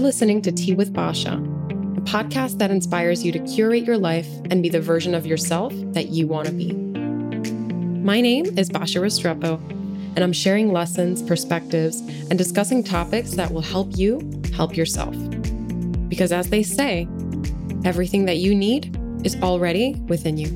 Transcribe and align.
You're 0.00 0.06
listening 0.06 0.40
to 0.42 0.50
Tea 0.50 0.72
with 0.72 0.94
Basha, 0.94 1.32
a 1.32 2.00
podcast 2.00 2.56
that 2.56 2.70
inspires 2.70 3.22
you 3.22 3.32
to 3.32 3.38
curate 3.40 3.84
your 3.84 3.98
life 3.98 4.26
and 4.50 4.62
be 4.62 4.70
the 4.70 4.80
version 4.80 5.14
of 5.14 5.26
yourself 5.26 5.74
that 5.92 6.08
you 6.08 6.26
want 6.26 6.46
to 6.46 6.54
be. 6.54 6.72
My 6.72 8.22
name 8.22 8.46
is 8.58 8.70
Basha 8.70 9.00
Restrepo, 9.00 9.60
and 10.16 10.20
I'm 10.20 10.32
sharing 10.32 10.72
lessons, 10.72 11.22
perspectives, 11.22 12.00
and 12.30 12.38
discussing 12.38 12.82
topics 12.82 13.32
that 13.32 13.52
will 13.52 13.60
help 13.60 13.98
you 13.98 14.22
help 14.54 14.74
yourself. 14.74 15.14
Because 16.08 16.32
as 16.32 16.48
they 16.48 16.62
say, 16.62 17.06
everything 17.84 18.24
that 18.24 18.38
you 18.38 18.54
need 18.54 18.98
is 19.22 19.36
already 19.42 19.96
within 20.08 20.38
you. 20.38 20.48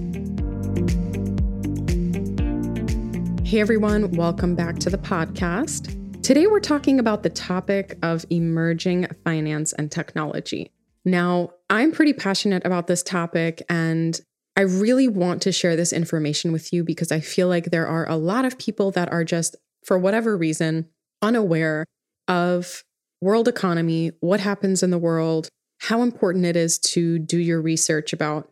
Hey 3.44 3.60
everyone, 3.60 4.10
welcome 4.12 4.54
back 4.54 4.78
to 4.78 4.88
the 4.88 4.96
podcast. 4.96 5.93
Today, 6.24 6.46
we're 6.46 6.58
talking 6.58 6.98
about 6.98 7.22
the 7.22 7.28
topic 7.28 7.98
of 8.02 8.24
emerging 8.30 9.08
finance 9.24 9.74
and 9.74 9.92
technology. 9.92 10.72
Now, 11.04 11.50
I'm 11.68 11.92
pretty 11.92 12.14
passionate 12.14 12.64
about 12.64 12.86
this 12.86 13.02
topic, 13.02 13.62
and 13.68 14.18
I 14.56 14.62
really 14.62 15.06
want 15.06 15.42
to 15.42 15.52
share 15.52 15.76
this 15.76 15.92
information 15.92 16.50
with 16.50 16.72
you 16.72 16.82
because 16.82 17.12
I 17.12 17.20
feel 17.20 17.48
like 17.48 17.66
there 17.66 17.86
are 17.86 18.08
a 18.08 18.16
lot 18.16 18.46
of 18.46 18.56
people 18.56 18.90
that 18.92 19.12
are 19.12 19.22
just, 19.22 19.54
for 19.84 19.98
whatever 19.98 20.34
reason, 20.34 20.88
unaware 21.20 21.84
of 22.26 22.84
world 23.20 23.46
economy, 23.46 24.12
what 24.20 24.40
happens 24.40 24.82
in 24.82 24.88
the 24.88 24.96
world, 24.96 25.50
how 25.80 26.00
important 26.00 26.46
it 26.46 26.56
is 26.56 26.78
to 26.78 27.18
do 27.18 27.36
your 27.36 27.60
research 27.60 28.14
about 28.14 28.48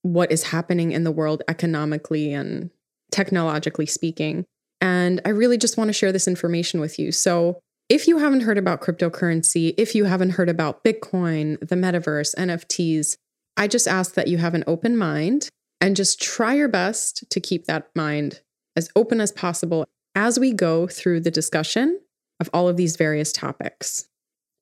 what 0.00 0.32
is 0.32 0.44
happening 0.44 0.90
in 0.90 1.04
the 1.04 1.12
world 1.12 1.42
economically 1.48 2.32
and 2.32 2.70
technologically 3.12 3.84
speaking. 3.84 4.46
And 4.80 5.20
I 5.24 5.30
really 5.30 5.58
just 5.58 5.76
want 5.76 5.88
to 5.88 5.92
share 5.92 6.12
this 6.12 6.28
information 6.28 6.80
with 6.80 6.98
you. 6.98 7.12
So, 7.12 7.60
if 7.88 8.06
you 8.06 8.18
haven't 8.18 8.42
heard 8.42 8.58
about 8.58 8.80
cryptocurrency, 8.80 9.74
if 9.76 9.96
you 9.96 10.04
haven't 10.04 10.30
heard 10.30 10.48
about 10.48 10.84
Bitcoin, 10.84 11.58
the 11.58 11.74
metaverse, 11.74 12.36
NFTs, 12.36 13.16
I 13.56 13.66
just 13.66 13.88
ask 13.88 14.14
that 14.14 14.28
you 14.28 14.38
have 14.38 14.54
an 14.54 14.62
open 14.68 14.96
mind 14.96 15.48
and 15.80 15.96
just 15.96 16.22
try 16.22 16.54
your 16.54 16.68
best 16.68 17.28
to 17.30 17.40
keep 17.40 17.66
that 17.66 17.90
mind 17.96 18.42
as 18.76 18.90
open 18.94 19.20
as 19.20 19.32
possible 19.32 19.86
as 20.14 20.38
we 20.38 20.52
go 20.52 20.86
through 20.86 21.20
the 21.20 21.32
discussion 21.32 22.00
of 22.38 22.48
all 22.52 22.68
of 22.68 22.76
these 22.76 22.96
various 22.96 23.32
topics. 23.32 24.08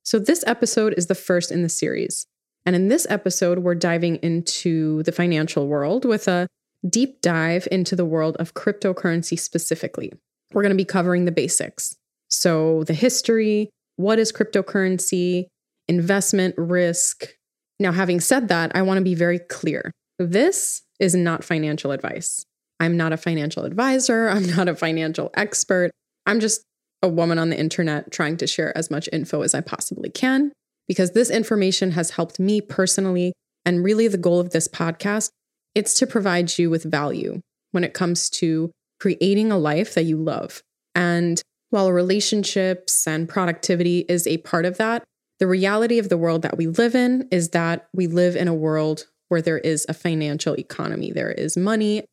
So, 0.04 0.18
this 0.18 0.42
episode 0.46 0.94
is 0.96 1.06
the 1.06 1.14
first 1.14 1.52
in 1.52 1.62
the 1.62 1.68
series. 1.68 2.26
And 2.64 2.74
in 2.74 2.88
this 2.88 3.06
episode, 3.08 3.60
we're 3.60 3.74
diving 3.74 4.16
into 4.16 5.02
the 5.04 5.12
financial 5.12 5.68
world 5.68 6.04
with 6.04 6.28
a 6.28 6.48
deep 6.88 7.20
dive 7.20 7.66
into 7.70 7.96
the 7.96 8.04
world 8.04 8.36
of 8.38 8.54
cryptocurrency 8.54 9.38
specifically. 9.38 10.12
We're 10.52 10.62
going 10.62 10.70
to 10.70 10.76
be 10.76 10.84
covering 10.84 11.24
the 11.24 11.32
basics. 11.32 11.94
So, 12.28 12.84
the 12.84 12.94
history, 12.94 13.70
what 13.96 14.18
is 14.18 14.32
cryptocurrency, 14.32 15.46
investment 15.88 16.54
risk. 16.58 17.34
Now, 17.80 17.92
having 17.92 18.20
said 18.20 18.48
that, 18.48 18.72
I 18.74 18.82
want 18.82 18.98
to 18.98 19.04
be 19.04 19.14
very 19.14 19.38
clear. 19.38 19.90
This 20.18 20.82
is 21.00 21.14
not 21.14 21.44
financial 21.44 21.92
advice. 21.92 22.44
I'm 22.80 22.96
not 22.96 23.12
a 23.12 23.16
financial 23.16 23.64
advisor. 23.64 24.28
I'm 24.28 24.46
not 24.46 24.68
a 24.68 24.76
financial 24.76 25.30
expert. 25.34 25.90
I'm 26.26 26.40
just 26.40 26.62
a 27.02 27.08
woman 27.08 27.38
on 27.38 27.50
the 27.50 27.58
internet 27.58 28.10
trying 28.12 28.36
to 28.38 28.46
share 28.46 28.76
as 28.76 28.90
much 28.90 29.08
info 29.12 29.42
as 29.42 29.54
I 29.54 29.60
possibly 29.60 30.10
can 30.10 30.52
because 30.86 31.12
this 31.12 31.30
information 31.30 31.92
has 31.92 32.10
helped 32.10 32.38
me 32.38 32.60
personally. 32.60 33.32
And 33.64 33.84
really, 33.84 34.08
the 34.08 34.18
goal 34.18 34.40
of 34.40 34.50
this 34.50 34.68
podcast 34.68 35.30
it's 35.74 35.94
to 35.94 36.06
provide 36.06 36.58
you 36.58 36.70
with 36.70 36.90
value 36.90 37.40
when 37.72 37.84
it 37.84 37.94
comes 37.94 38.30
to 38.30 38.70
creating 39.00 39.52
a 39.52 39.58
life 39.58 39.94
that 39.94 40.04
you 40.04 40.16
love. 40.16 40.62
And 40.94 41.40
while 41.70 41.92
relationships 41.92 43.06
and 43.06 43.28
productivity 43.28 44.00
is 44.08 44.26
a 44.26 44.38
part 44.38 44.64
of 44.64 44.78
that, 44.78 45.04
the 45.38 45.46
reality 45.46 45.98
of 45.98 46.08
the 46.08 46.16
world 46.16 46.42
that 46.42 46.56
we 46.56 46.66
live 46.66 46.94
in 46.94 47.28
is 47.30 47.50
that 47.50 47.88
we 47.94 48.06
live 48.06 48.34
in 48.34 48.48
a 48.48 48.54
world 48.54 49.06
where 49.28 49.42
there 49.42 49.58
is 49.58 49.86
a 49.88 49.94
financial 49.94 50.58
economy, 50.58 51.12
there 51.12 51.30
is 51.30 51.56
money. 51.56 52.04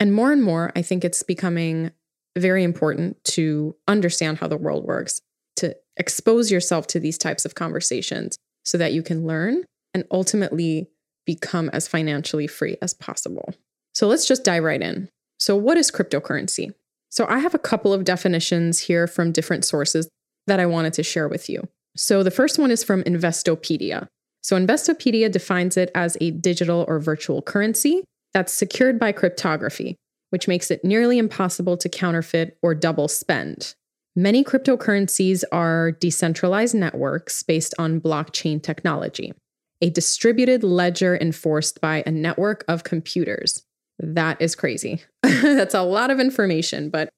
And 0.00 0.12
more 0.12 0.32
and 0.32 0.42
more, 0.42 0.72
I 0.76 0.82
think 0.82 1.04
it's 1.04 1.22
becoming 1.22 1.92
very 2.36 2.64
important 2.64 3.22
to 3.24 3.76
understand 3.86 4.38
how 4.38 4.48
the 4.48 4.56
world 4.56 4.84
works, 4.84 5.20
to 5.56 5.76
expose 5.96 6.50
yourself 6.50 6.86
to 6.88 7.00
these 7.00 7.16
types 7.16 7.44
of 7.44 7.54
conversations 7.54 8.36
so 8.64 8.76
that 8.78 8.92
you 8.92 9.02
can 9.02 9.26
learn 9.26 9.64
and 9.94 10.04
ultimately 10.10 10.88
become 11.26 11.70
as 11.72 11.88
financially 11.88 12.46
free 12.46 12.76
as 12.82 12.94
possible. 12.94 13.54
So 13.94 14.06
let's 14.06 14.26
just 14.26 14.44
dive 14.44 14.64
right 14.64 14.82
in. 14.82 15.08
So, 15.38 15.56
what 15.56 15.76
is 15.76 15.90
cryptocurrency? 15.90 16.72
So, 17.10 17.26
I 17.28 17.38
have 17.38 17.54
a 17.54 17.58
couple 17.58 17.92
of 17.92 18.04
definitions 18.04 18.80
here 18.80 19.06
from 19.06 19.32
different 19.32 19.64
sources 19.64 20.08
that 20.46 20.60
I 20.60 20.66
wanted 20.66 20.92
to 20.94 21.02
share 21.02 21.28
with 21.28 21.48
you. 21.48 21.68
So, 21.96 22.22
the 22.22 22.30
first 22.30 22.58
one 22.58 22.70
is 22.70 22.84
from 22.84 23.02
Investopedia. 23.04 24.08
So, 24.42 24.56
Investopedia 24.56 25.30
defines 25.30 25.76
it 25.76 25.90
as 25.94 26.16
a 26.20 26.30
digital 26.30 26.84
or 26.88 26.98
virtual 26.98 27.42
currency 27.42 28.04
that's 28.32 28.52
secured 28.52 28.98
by 28.98 29.12
cryptography, 29.12 29.96
which 30.30 30.48
makes 30.48 30.70
it 30.70 30.84
nearly 30.84 31.18
impossible 31.18 31.76
to 31.76 31.88
counterfeit 31.88 32.56
or 32.62 32.74
double 32.74 33.08
spend. 33.08 33.74
Many 34.16 34.44
cryptocurrencies 34.44 35.42
are 35.50 35.92
decentralized 35.92 36.74
networks 36.74 37.42
based 37.42 37.74
on 37.78 38.00
blockchain 38.00 38.62
technology 38.62 39.34
a 39.80 39.90
distributed 39.90 40.62
ledger 40.62 41.16
enforced 41.16 41.80
by 41.80 42.02
a 42.06 42.10
network 42.10 42.64
of 42.68 42.84
computers. 42.84 43.64
That 43.98 44.40
is 44.40 44.54
crazy. 44.54 45.02
That's 45.22 45.74
a 45.74 45.82
lot 45.82 46.10
of 46.10 46.20
information, 46.20 46.90
but 46.90 47.08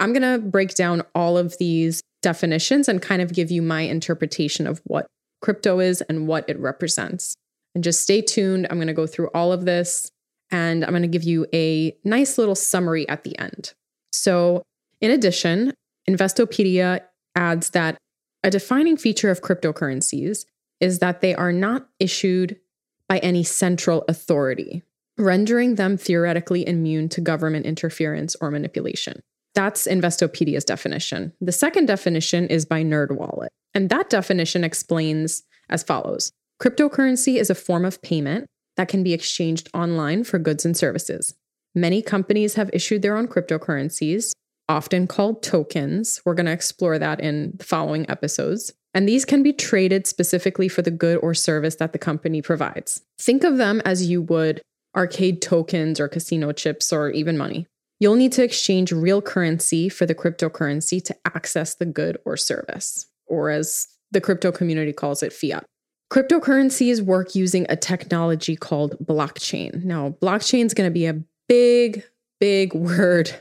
I'm 0.00 0.12
going 0.12 0.22
to 0.22 0.44
break 0.44 0.74
down 0.74 1.02
all 1.14 1.38
of 1.38 1.56
these 1.58 2.02
definitions 2.22 2.88
and 2.88 3.00
kind 3.00 3.22
of 3.22 3.32
give 3.32 3.50
you 3.50 3.62
my 3.62 3.82
interpretation 3.82 4.66
of 4.66 4.80
what 4.84 5.06
crypto 5.40 5.78
is 5.78 6.00
and 6.02 6.26
what 6.26 6.48
it 6.48 6.58
represents. 6.58 7.34
And 7.74 7.84
just 7.84 8.00
stay 8.00 8.20
tuned. 8.20 8.66
I'm 8.70 8.78
going 8.78 8.88
to 8.88 8.94
go 8.94 9.06
through 9.06 9.30
all 9.34 9.52
of 9.52 9.64
this 9.64 10.08
and 10.50 10.84
I'm 10.84 10.90
going 10.90 11.02
to 11.02 11.08
give 11.08 11.22
you 11.22 11.46
a 11.52 11.96
nice 12.04 12.38
little 12.38 12.54
summary 12.54 13.08
at 13.08 13.24
the 13.24 13.38
end. 13.38 13.72
So, 14.12 14.62
in 15.00 15.10
addition, 15.10 15.74
Investopedia 16.08 17.00
adds 17.34 17.70
that 17.70 17.98
a 18.42 18.50
defining 18.50 18.96
feature 18.96 19.30
of 19.30 19.42
cryptocurrencies 19.42 20.44
is 20.84 20.98
that 20.98 21.22
they 21.22 21.34
are 21.34 21.50
not 21.50 21.88
issued 21.98 22.60
by 23.08 23.16
any 23.18 23.42
central 23.42 24.04
authority, 24.06 24.82
rendering 25.16 25.76
them 25.76 25.96
theoretically 25.96 26.68
immune 26.68 27.08
to 27.08 27.22
government 27.22 27.64
interference 27.64 28.36
or 28.38 28.50
manipulation. 28.50 29.22
That's 29.54 29.86
Investopedia's 29.86 30.64
definition. 30.64 31.32
The 31.40 31.52
second 31.52 31.86
definition 31.86 32.48
is 32.48 32.66
by 32.66 32.84
NerdWallet, 32.84 33.48
and 33.72 33.88
that 33.88 34.10
definition 34.10 34.62
explains 34.62 35.42
as 35.70 35.82
follows 35.82 36.30
Cryptocurrency 36.60 37.40
is 37.40 37.48
a 37.48 37.54
form 37.54 37.86
of 37.86 38.02
payment 38.02 38.46
that 38.76 38.88
can 38.88 39.02
be 39.02 39.14
exchanged 39.14 39.70
online 39.72 40.22
for 40.22 40.38
goods 40.38 40.66
and 40.66 40.76
services. 40.76 41.34
Many 41.74 42.02
companies 42.02 42.56
have 42.56 42.68
issued 42.74 43.00
their 43.00 43.16
own 43.16 43.26
cryptocurrencies, 43.26 44.32
often 44.68 45.06
called 45.06 45.42
tokens. 45.42 46.20
We're 46.26 46.34
going 46.34 46.46
to 46.46 46.52
explore 46.52 46.98
that 46.98 47.20
in 47.20 47.54
the 47.56 47.64
following 47.64 48.08
episodes 48.10 48.74
and 48.94 49.08
these 49.08 49.24
can 49.24 49.42
be 49.42 49.52
traded 49.52 50.06
specifically 50.06 50.68
for 50.68 50.82
the 50.82 50.90
good 50.90 51.18
or 51.18 51.34
service 51.34 51.74
that 51.76 51.92
the 51.92 51.98
company 51.98 52.40
provides. 52.40 53.02
Think 53.20 53.42
of 53.44 53.56
them 53.56 53.82
as 53.84 54.06
you 54.06 54.22
would 54.22 54.62
arcade 54.96 55.42
tokens 55.42 55.98
or 55.98 56.08
casino 56.08 56.52
chips 56.52 56.92
or 56.92 57.10
even 57.10 57.36
money. 57.36 57.66
You'll 57.98 58.14
need 58.14 58.32
to 58.32 58.44
exchange 58.44 58.92
real 58.92 59.20
currency 59.20 59.88
for 59.88 60.06
the 60.06 60.14
cryptocurrency 60.14 61.02
to 61.04 61.16
access 61.24 61.74
the 61.74 61.86
good 61.86 62.18
or 62.24 62.36
service, 62.36 63.06
or 63.26 63.50
as 63.50 63.88
the 64.10 64.20
crypto 64.20 64.52
community 64.52 64.92
calls 64.92 65.22
it, 65.22 65.32
fiat. 65.32 65.64
Cryptocurrencies 66.12 67.00
work 67.00 67.34
using 67.34 67.66
a 67.68 67.76
technology 67.76 68.56
called 68.56 68.96
blockchain. 69.04 69.84
Now, 69.84 70.10
blockchain 70.22 70.66
is 70.66 70.74
going 70.74 70.88
to 70.88 70.94
be 70.94 71.06
a 71.06 71.20
big, 71.48 72.04
big 72.40 72.74
word. 72.74 73.32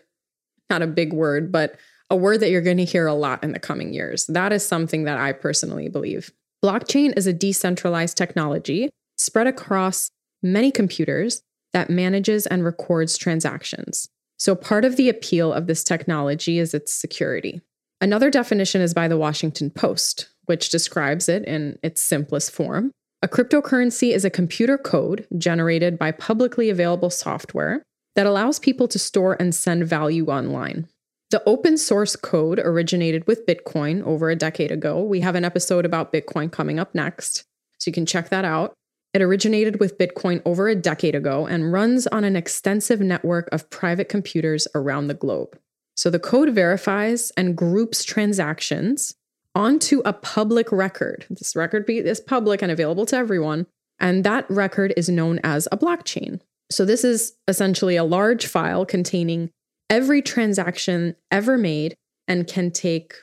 Not 0.69 0.81
a 0.81 0.87
big 0.87 1.13
word, 1.13 1.51
but 1.51 1.75
a 2.09 2.15
word 2.15 2.39
that 2.39 2.49
you're 2.49 2.61
going 2.61 2.77
to 2.77 2.85
hear 2.85 3.07
a 3.07 3.13
lot 3.13 3.43
in 3.43 3.53
the 3.53 3.59
coming 3.59 3.93
years. 3.93 4.25
That 4.27 4.53
is 4.53 4.65
something 4.65 5.03
that 5.03 5.17
I 5.17 5.31
personally 5.31 5.89
believe. 5.89 6.31
Blockchain 6.63 7.13
is 7.17 7.27
a 7.27 7.33
decentralized 7.33 8.17
technology 8.17 8.89
spread 9.17 9.47
across 9.47 10.09
many 10.41 10.71
computers 10.71 11.41
that 11.73 11.89
manages 11.89 12.45
and 12.45 12.63
records 12.63 13.17
transactions. 13.17 14.07
So, 14.37 14.55
part 14.55 14.85
of 14.85 14.95
the 14.95 15.09
appeal 15.09 15.53
of 15.53 15.67
this 15.67 15.83
technology 15.83 16.59
is 16.59 16.73
its 16.73 16.93
security. 16.93 17.61
Another 18.01 18.29
definition 18.29 18.81
is 18.81 18.93
by 18.93 19.07
the 19.07 19.17
Washington 19.17 19.69
Post, 19.69 20.27
which 20.45 20.69
describes 20.69 21.29
it 21.29 21.45
in 21.45 21.79
its 21.83 22.01
simplest 22.01 22.51
form. 22.51 22.91
A 23.21 23.27
cryptocurrency 23.27 24.13
is 24.13 24.25
a 24.25 24.29
computer 24.29 24.77
code 24.77 25.25
generated 25.37 25.97
by 25.97 26.11
publicly 26.11 26.69
available 26.69 27.09
software 27.09 27.81
that 28.15 28.25
allows 28.25 28.59
people 28.59 28.87
to 28.89 28.99
store 28.99 29.37
and 29.39 29.55
send 29.55 29.85
value 29.85 30.27
online. 30.27 30.87
The 31.33 31.41
open 31.47 31.77
source 31.77 32.15
code 32.15 32.59
originated 32.59 33.25
with 33.25 33.47
Bitcoin 33.47 34.03
over 34.03 34.29
a 34.29 34.35
decade 34.35 34.71
ago. 34.71 35.01
We 35.01 35.21
have 35.21 35.33
an 35.33 35.43
episode 35.43 35.83
about 35.83 36.13
Bitcoin 36.13 36.51
coming 36.51 36.77
up 36.77 36.93
next, 36.93 37.43
so 37.79 37.89
you 37.89 37.91
can 37.91 38.05
check 38.05 38.29
that 38.29 38.45
out. 38.45 38.75
It 39.15 39.21
originated 39.23 39.79
with 39.79 39.97
Bitcoin 39.97 40.43
over 40.45 40.67
a 40.67 40.75
decade 40.75 41.15
ago 41.15 41.47
and 41.47 41.73
runs 41.73 42.05
on 42.05 42.23
an 42.23 42.35
extensive 42.35 42.99
network 42.99 43.49
of 43.51 43.67
private 43.71 44.09
computers 44.09 44.67
around 44.75 45.07
the 45.07 45.15
globe. 45.15 45.57
So 45.95 46.11
the 46.11 46.19
code 46.19 46.51
verifies 46.51 47.31
and 47.35 47.57
groups 47.57 48.03
transactions 48.03 49.15
onto 49.55 50.03
a 50.05 50.13
public 50.13 50.71
record. 50.71 51.25
This 51.31 51.55
record 51.55 51.89
is 51.89 52.19
public 52.19 52.61
and 52.61 52.71
available 52.71 53.07
to 53.07 53.15
everyone. 53.15 53.65
And 53.99 54.23
that 54.23 54.47
record 54.51 54.93
is 54.95 55.09
known 55.09 55.39
as 55.43 55.67
a 55.71 55.79
blockchain. 55.79 56.41
So, 56.69 56.85
this 56.85 57.03
is 57.03 57.33
essentially 57.47 57.95
a 57.95 58.03
large 58.03 58.45
file 58.45 58.85
containing 58.85 59.49
every 59.93 60.23
transaction 60.23 61.15
ever 61.29 61.55
made 61.55 61.95
and 62.27 62.47
can 62.47 62.71
take 62.71 63.13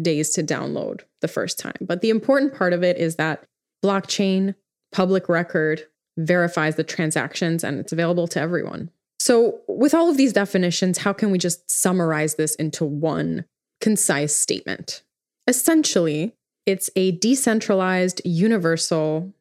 days 0.00 0.30
to 0.30 0.44
download 0.44 1.00
the 1.22 1.28
first 1.28 1.58
time. 1.58 1.74
But 1.80 2.02
the 2.02 2.10
important 2.10 2.54
part 2.54 2.72
of 2.72 2.84
it 2.84 2.96
is 2.96 3.16
that 3.16 3.44
blockchain, 3.84 4.54
public 4.92 5.28
record, 5.28 5.82
verifies 6.16 6.76
the 6.76 6.84
transactions 6.84 7.64
and 7.64 7.80
it's 7.80 7.92
available 7.92 8.28
to 8.28 8.40
everyone. 8.40 8.90
So, 9.18 9.58
with 9.66 9.92
all 9.92 10.08
of 10.08 10.16
these 10.16 10.32
definitions, 10.32 10.98
how 10.98 11.12
can 11.12 11.32
we 11.32 11.36
just 11.36 11.68
summarize 11.68 12.36
this 12.36 12.54
into 12.54 12.84
one 12.84 13.44
concise 13.80 14.34
statement? 14.34 15.02
Essentially, 15.48 16.32
it's 16.64 16.90
a 16.94 17.12
decentralized, 17.12 18.22
universal 18.24 19.34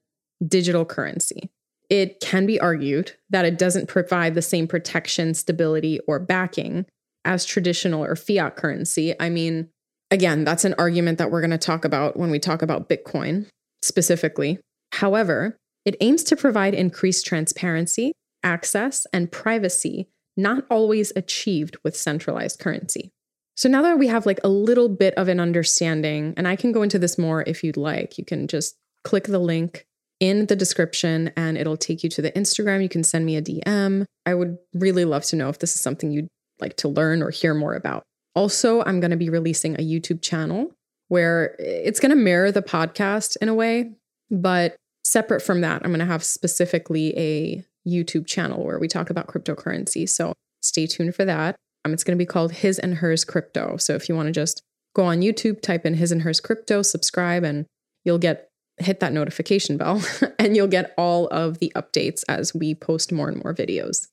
digital 0.46 0.86
currency. 0.86 1.52
It 1.90 2.20
can 2.20 2.46
be 2.46 2.60
argued 2.60 3.14
that 3.30 3.46
it 3.46 3.58
doesn't 3.58 3.88
provide 3.88 4.36
the 4.36 4.42
same 4.42 4.68
protection, 4.68 5.34
stability, 5.34 6.00
or 6.08 6.20
backing 6.20 6.86
as 7.26 7.46
traditional 7.46 8.04
or 8.04 8.16
fiat 8.16 8.56
currency. 8.56 9.20
I 9.20 9.30
mean, 9.30 9.70
again, 10.12 10.44
that's 10.44 10.66
an 10.66 10.76
argument 10.78 11.18
that 11.18 11.32
we're 11.32 11.42
going 11.42 11.50
to 11.52 11.58
talk 11.58 11.86
about 11.86 12.18
when 12.18 12.30
we 12.30 12.40
talk 12.40 12.62
about 12.62 12.90
Bitcoin 12.90 13.48
specifically. 13.82 14.60
However, 14.94 15.58
it 15.86 15.96
aims 16.02 16.24
to 16.26 16.36
provide 16.36 16.74
increased 16.74 17.26
transparency, 17.26 18.14
access, 18.44 19.08
and 19.12 19.32
privacy, 19.32 20.08
not 20.38 20.66
always 20.70 21.12
achieved 21.16 21.78
with 21.84 21.96
centralized 21.96 22.60
currency. 22.60 23.12
So 23.56 23.68
now 23.68 23.82
that 23.82 24.00
we 24.00 24.08
have 24.08 24.26
like 24.26 24.40
a 24.44 24.50
little 24.50 24.90
bit 24.90 25.14
of 25.16 25.28
an 25.28 25.40
understanding, 25.40 26.34
and 26.38 26.48
I 26.48 26.56
can 26.56 26.72
go 26.72 26.82
into 26.82 27.00
this 27.00 27.18
more 27.18 27.44
if 27.46 27.64
you'd 27.64 27.78
like, 27.78 28.18
you 28.18 28.24
can 28.24 28.48
just 28.48 28.76
click 29.04 29.26
the 29.26 29.40
link 29.40 29.86
in 30.20 30.48
the 30.48 30.56
description 30.56 31.32
and 31.36 31.58
it'll 31.58 31.78
take 31.78 32.04
you 32.04 32.10
to 32.10 32.22
the 32.22 32.32
Instagram. 32.32 32.82
You 32.82 32.90
can 32.90 33.04
send 33.04 33.26
me 33.26 33.38
a 33.38 33.42
DM. 33.42 34.06
I 34.26 34.34
would 34.34 34.58
really 34.74 35.06
love 35.06 35.24
to 35.26 35.36
know 35.36 35.50
if 35.50 35.60
this 35.60 35.74
is 35.74 35.82
something 35.82 36.12
you'd 36.12 36.28
like 36.60 36.76
to 36.78 36.88
learn 36.88 37.24
or 37.24 37.30
hear 37.30 37.54
more 37.54 37.74
about. 37.74 38.04
Also, 38.36 38.84
I'm 38.84 39.00
going 39.00 39.12
to 39.12 39.18
be 39.18 39.30
releasing 39.30 39.76
a 39.76 39.84
YouTube 39.84 40.22
channel 40.22 40.72
where 41.08 41.56
it's 41.58 42.00
going 42.00 42.12
to 42.12 42.16
mirror 42.16 42.52
the 42.52 42.62
podcast 42.62 43.38
in 43.42 43.50
a 43.50 43.56
way, 43.56 43.92
but 44.30 44.76
separate 45.04 45.42
from 45.42 45.62
that, 45.62 45.82
I'm 45.84 45.90
going 45.90 46.00
to 46.00 46.06
have 46.06 46.24
specifically 46.24 47.18
a 47.18 47.64
YouTube 47.88 48.28
channel 48.28 48.64
where 48.64 48.80
we 48.80 48.88
talk 48.88 49.10
about 49.10 49.28
cryptocurrency. 49.28 50.08
So 50.08 50.34
stay 50.62 50.86
tuned 50.86 51.16
for 51.16 51.26
that. 51.26 51.56
Um, 51.86 51.94
it's 51.94 52.04
going 52.04 52.18
to 52.18 52.22
be 52.22 52.28
called 52.28 52.52
His 52.52 52.78
and 52.78 52.96
Hers 52.96 53.24
Crypto. 53.24 53.78
So 53.78 53.96
if 53.96 54.10
you 54.10 54.16
want 54.16 54.28
to 54.28 54.32
just 54.32 54.62
go 54.96 55.04
on 55.04 55.22
YouTube, 55.22 55.62
type 55.62 55.86
in 55.86 55.96
His 55.96 56.12
and 56.12 56.22
Hers 56.22 56.40
Crypto, 56.40 56.82
subscribe, 56.82 57.44
and 57.44 57.66
you'll 58.04 58.18
get 58.18 58.49
hit 58.80 59.00
that 59.00 59.14
notification 59.14 59.78
bell 59.78 60.02
and 60.40 60.56
you'll 60.56 60.68
get 60.68 60.94
all 60.98 61.28
of 61.28 61.60
the 61.60 61.72
updates 61.76 62.24
as 62.28 62.54
we 62.54 62.76
post 62.76 63.12
more 63.12 63.30
and 63.30 63.44
more 63.44 63.54
videos. 63.54 64.08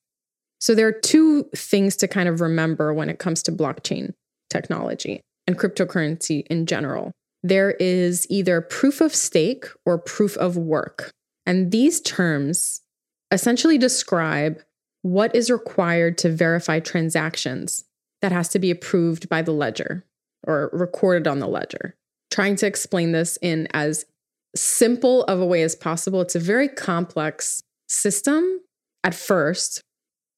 So 0.59 0.75
there 0.75 0.89
are 0.89 0.93
two 0.93 1.45
things 1.55 1.97
to 1.97 2.09
kind 2.09 2.29
of 2.29 2.41
remember 2.41 2.93
when 2.93 3.11
it 3.11 3.19
comes 3.19 3.43
to 3.45 3.53
blockchain 3.53 4.15
technology 4.51 5.21
and 5.47 5.59
cryptocurrency 5.59 6.47
in 6.49 6.67
general. 6.67 7.13
There 7.43 7.73
is 7.73 8.27
either 8.31 8.61
proof 8.61 9.01
of 9.01 9.15
stake 9.15 9.67
or 9.85 9.99
proof 9.99 10.37
of 10.37 10.57
work. 10.57 11.11
And 11.45 11.71
these 11.71 12.01
terms 12.01 12.81
essentially 13.31 13.79
describe 13.79 14.63
what 15.03 15.35
is 15.37 15.51
required 15.51 16.19
to 16.19 16.31
verify 16.31 16.81
transactions 16.81 17.85
that 18.23 18.33
has 18.33 18.49
to 18.49 18.59
be 18.59 18.71
approved 18.71 19.29
by 19.29 19.43
the 19.43 19.53
ledger 19.53 20.05
or 20.47 20.71
recorded 20.73 21.29
on 21.29 21.39
the 21.39 21.47
ledger. 21.47 21.95
Trying 22.31 22.57
to 22.57 22.67
explain 22.67 23.13
this 23.13 23.39
in 23.41 23.69
as 23.73 24.05
simple 24.57 25.25
of 25.25 25.41
a 25.41 25.47
way 25.47 25.63
as 25.63 25.75
possible. 25.75 26.21
It's 26.21 26.35
a 26.35 26.41
very 26.41 26.69
complex 26.69 27.63
system 27.89 28.61
at 29.05 29.15
first, 29.15 29.81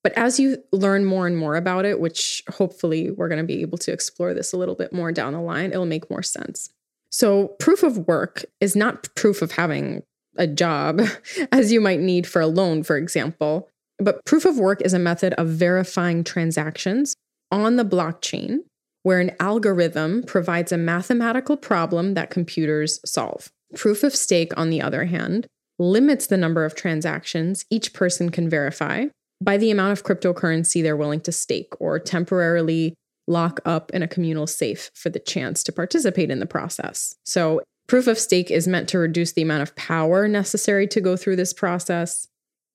but 0.03 0.13
as 0.17 0.39
you 0.39 0.59
learn 0.73 1.05
more 1.05 1.27
and 1.27 1.37
more 1.37 1.57
about 1.57 1.85
it, 1.85 2.01
which 2.01 2.43
hopefully 2.51 3.11
we're 3.11 3.29
going 3.29 3.41
to 3.41 3.45
be 3.45 3.63
able 3.63 3.79
to 3.79 3.93
explore 3.93 4.35
this 4.35 4.53
a 4.53 4.57
little 4.57 4.75
bit 4.75 4.93
more 4.93 5.13
down 5.13 5.33
the 5.33 5.41
line, 5.41 5.71
it'll 5.71 5.87
make 5.87 6.11
more 6.11 6.23
sense. 6.23 6.71
So, 7.11 7.49
proof 7.59 7.83
of 7.83 8.07
work 8.07 8.45
is 8.61 8.77
not 8.77 9.15
proof 9.15 9.41
of 9.41 9.53
having 9.53 10.03
a 10.37 10.47
job 10.47 11.01
as 11.53 11.73
you 11.73 11.81
might 11.81 12.01
need 12.01 12.27
for 12.27 12.41
a 12.41 12.47
loan, 12.47 12.83
for 12.83 12.97
example, 12.97 13.69
but 13.99 14.25
proof 14.25 14.45
of 14.45 14.59
work 14.59 14.81
is 14.83 14.95
a 14.95 14.99
method 14.99 15.33
of 15.35 15.49
verifying 15.49 16.23
transactions 16.23 17.15
on 17.51 17.77
the 17.77 17.85
blockchain 17.85 18.59
where 19.03 19.21
an 19.21 19.33
algorithm 19.41 20.23
provides 20.23 20.71
a 20.71 20.77
mathematical 20.77 21.57
problem 21.57 22.15
that 22.15 22.31
computers 22.31 23.01
solve. 23.05 23.51
Proof 23.75 24.03
of 24.03 24.15
stake, 24.15 24.53
on 24.57 24.71
the 24.71 24.81
other 24.81 25.05
hand, 25.05 25.47
limits 25.79 26.27
the 26.27 26.37
number 26.37 26.65
of 26.65 26.75
transactions 26.75 27.65
each 27.71 27.93
person 27.93 28.31
can 28.31 28.49
verify 28.49 29.07
by 29.41 29.57
the 29.57 29.71
amount 29.71 29.93
of 29.93 30.05
cryptocurrency 30.05 30.83
they're 30.83 30.97
willing 30.97 31.21
to 31.21 31.33
stake 31.33 31.73
or 31.79 31.99
temporarily 31.99 32.95
lock 33.29 33.61
up 33.65 33.91
in 33.93 34.03
a 34.03 34.09
communal 34.09 34.47
safe 34.47 34.91
for 34.95 35.11
the 35.11 35.19
chance 35.19 35.63
to 35.63 35.73
participate 35.73 36.31
in 36.31 36.41
the 36.41 36.47
process. 36.47 37.15
So, 37.25 37.61
proof 37.87 38.07
of 38.07 38.19
stake 38.19 38.51
is 38.51 38.67
meant 38.67 38.89
to 38.91 38.99
reduce 38.99 39.33
the 39.33 39.43
amount 39.43 39.63
of 39.63 39.77
power 39.77 40.29
necessary 40.29 40.87
to 40.89 41.01
go 41.01 41.17
through 41.17 41.37
this 41.37 41.53
process. 41.53 42.27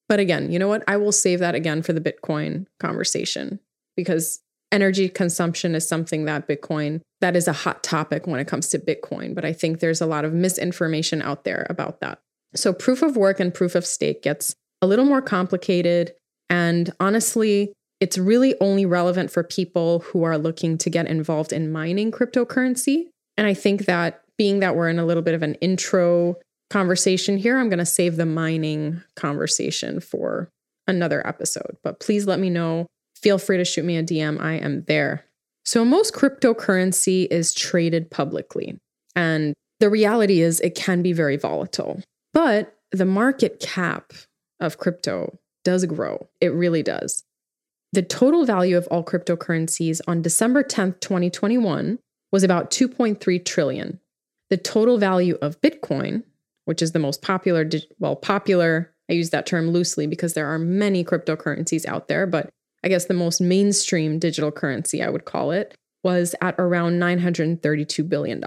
But 0.08 0.20
again, 0.20 0.52
you 0.52 0.60
know 0.60 0.68
what? 0.68 0.84
I 0.88 0.98
will 0.98 1.12
save 1.12 1.40
that 1.40 1.56
again 1.56 1.82
for 1.82 1.94
the 1.94 2.02
Bitcoin 2.02 2.66
conversation 2.80 3.60
because 3.96 4.40
energy 4.74 5.08
consumption 5.08 5.76
is 5.76 5.88
something 5.88 6.26
that 6.26 6.48
Bitcoin, 6.48 7.00
that 7.22 7.36
is 7.36 7.48
a 7.48 7.54
hot 7.54 7.84
topic 7.84 8.28
when 8.28 8.40
it 8.40 8.48
comes 8.48 8.68
to 8.70 8.80
Bitcoin. 8.80 9.34
But 9.36 9.46
I 9.46 9.54
think 9.54 9.80
there's 9.80 10.02
a 10.02 10.06
lot 10.06 10.26
of 10.26 10.34
misinformation 10.34 11.22
out 11.22 11.46
there 11.46 11.66
about 11.70 12.02
that. 12.02 12.20
So, 12.56 12.74
proof 12.74 13.02
of 13.02 13.16
work 13.16 13.40
and 13.40 13.54
proof 13.54 13.76
of 13.76 13.86
stake 13.86 14.24
gets 14.24 14.56
a 14.82 14.88
little 14.88 15.06
more 15.06 15.22
complicated. 15.22 16.14
And 16.50 16.92
honestly, 17.00 17.72
it's 18.00 18.18
really 18.18 18.56
only 18.60 18.86
relevant 18.86 19.32
for 19.32 19.44
people 19.44 20.00
who 20.00 20.24
are 20.24 20.38
looking 20.38 20.78
to 20.80 20.90
get 20.90 21.08
involved 21.08 21.54
in 21.54 21.72
mining 21.72 22.12
cryptocurrency. 22.12 23.06
And 23.38 23.48
I 23.48 23.54
think 23.54 23.86
that 23.86 24.22
being 24.38 24.60
that 24.60 24.76
we're 24.76 24.90
in 24.90 25.00
a 25.00 25.06
little 25.06 25.24
bit 25.24 25.36
of 25.36 25.44
an 25.44 25.56
intro 25.56 26.36
conversation 26.70 27.38
here, 27.38 27.58
I'm 27.58 27.70
going 27.70 27.80
to 27.80 27.86
save 27.86 28.18
the 28.18 28.26
mining 28.26 29.02
conversation 29.16 30.00
for 30.00 30.50
another 30.88 31.26
episode. 31.26 31.78
But 31.84 32.00
please 32.00 32.28
let 32.28 32.40
me 32.40 32.50
know 32.50 32.88
feel 33.24 33.38
free 33.38 33.58
to 33.58 33.66
shoot 33.66 33.86
me 33.86 33.98
a 33.98 34.04
DM. 34.04 34.40
I 34.40 34.56
am 34.56 34.84
there. 34.84 35.26
So, 35.66 35.86
most 35.86 36.14
cryptocurrency 36.14 37.28
is 37.32 37.54
traded 37.54 38.12
publicly. 38.12 38.78
And 39.16 39.54
the 39.80 39.90
reality 39.90 40.42
is, 40.42 40.60
it 40.60 40.76
can 40.76 41.02
be 41.02 41.14
very 41.14 41.38
volatile. 41.38 42.02
But 42.34 42.76
the 42.92 43.06
market 43.06 43.60
cap 43.60 44.14
of 44.60 44.78
crypto 44.78 45.40
does 45.64 45.86
grow. 45.86 46.30
It 46.42 46.50
really 46.50 46.84
does. 46.84 47.24
The 47.94 48.02
total 48.02 48.46
value 48.46 48.76
of 48.76 48.88
all 48.88 49.04
cryptocurrencies 49.04 50.02
on 50.08 50.22
December 50.22 50.64
10th, 50.64 51.00
2021 51.00 52.00
was 52.32 52.44
about 52.44 52.72
2.3 52.72 53.46
trillion. 53.46 54.00
The 54.50 54.58
total 54.58 54.98
value 54.98 55.38
of 55.42 55.62
Bitcoin, 55.62 56.24
which 56.66 56.82
is 56.82 56.92
the 56.92 57.00
most 57.00 57.22
popular, 57.22 57.70
well, 58.00 58.16
popular, 58.16 58.94
I 59.10 59.14
use 59.14 59.30
that 59.30 59.46
term 59.46 59.70
loosely 59.70 60.08
because 60.08 60.34
there 60.34 60.48
are 60.48 60.60
many 60.60 61.04
cryptocurrencies 61.04 61.86
out 61.86 62.08
there, 62.08 62.26
but 62.26 62.50
I 62.84 62.90
guess 62.90 63.06
the 63.06 63.14
most 63.14 63.40
mainstream 63.42 64.20
digital 64.20 64.52
currency, 64.52 65.02
I 65.02 65.10
would 65.10 65.26
call 65.26 65.52
it, 65.52 65.76
was 66.04 66.36
at 66.42 66.56
around 66.58 67.00
$932 67.00 68.08
billion. 68.10 68.44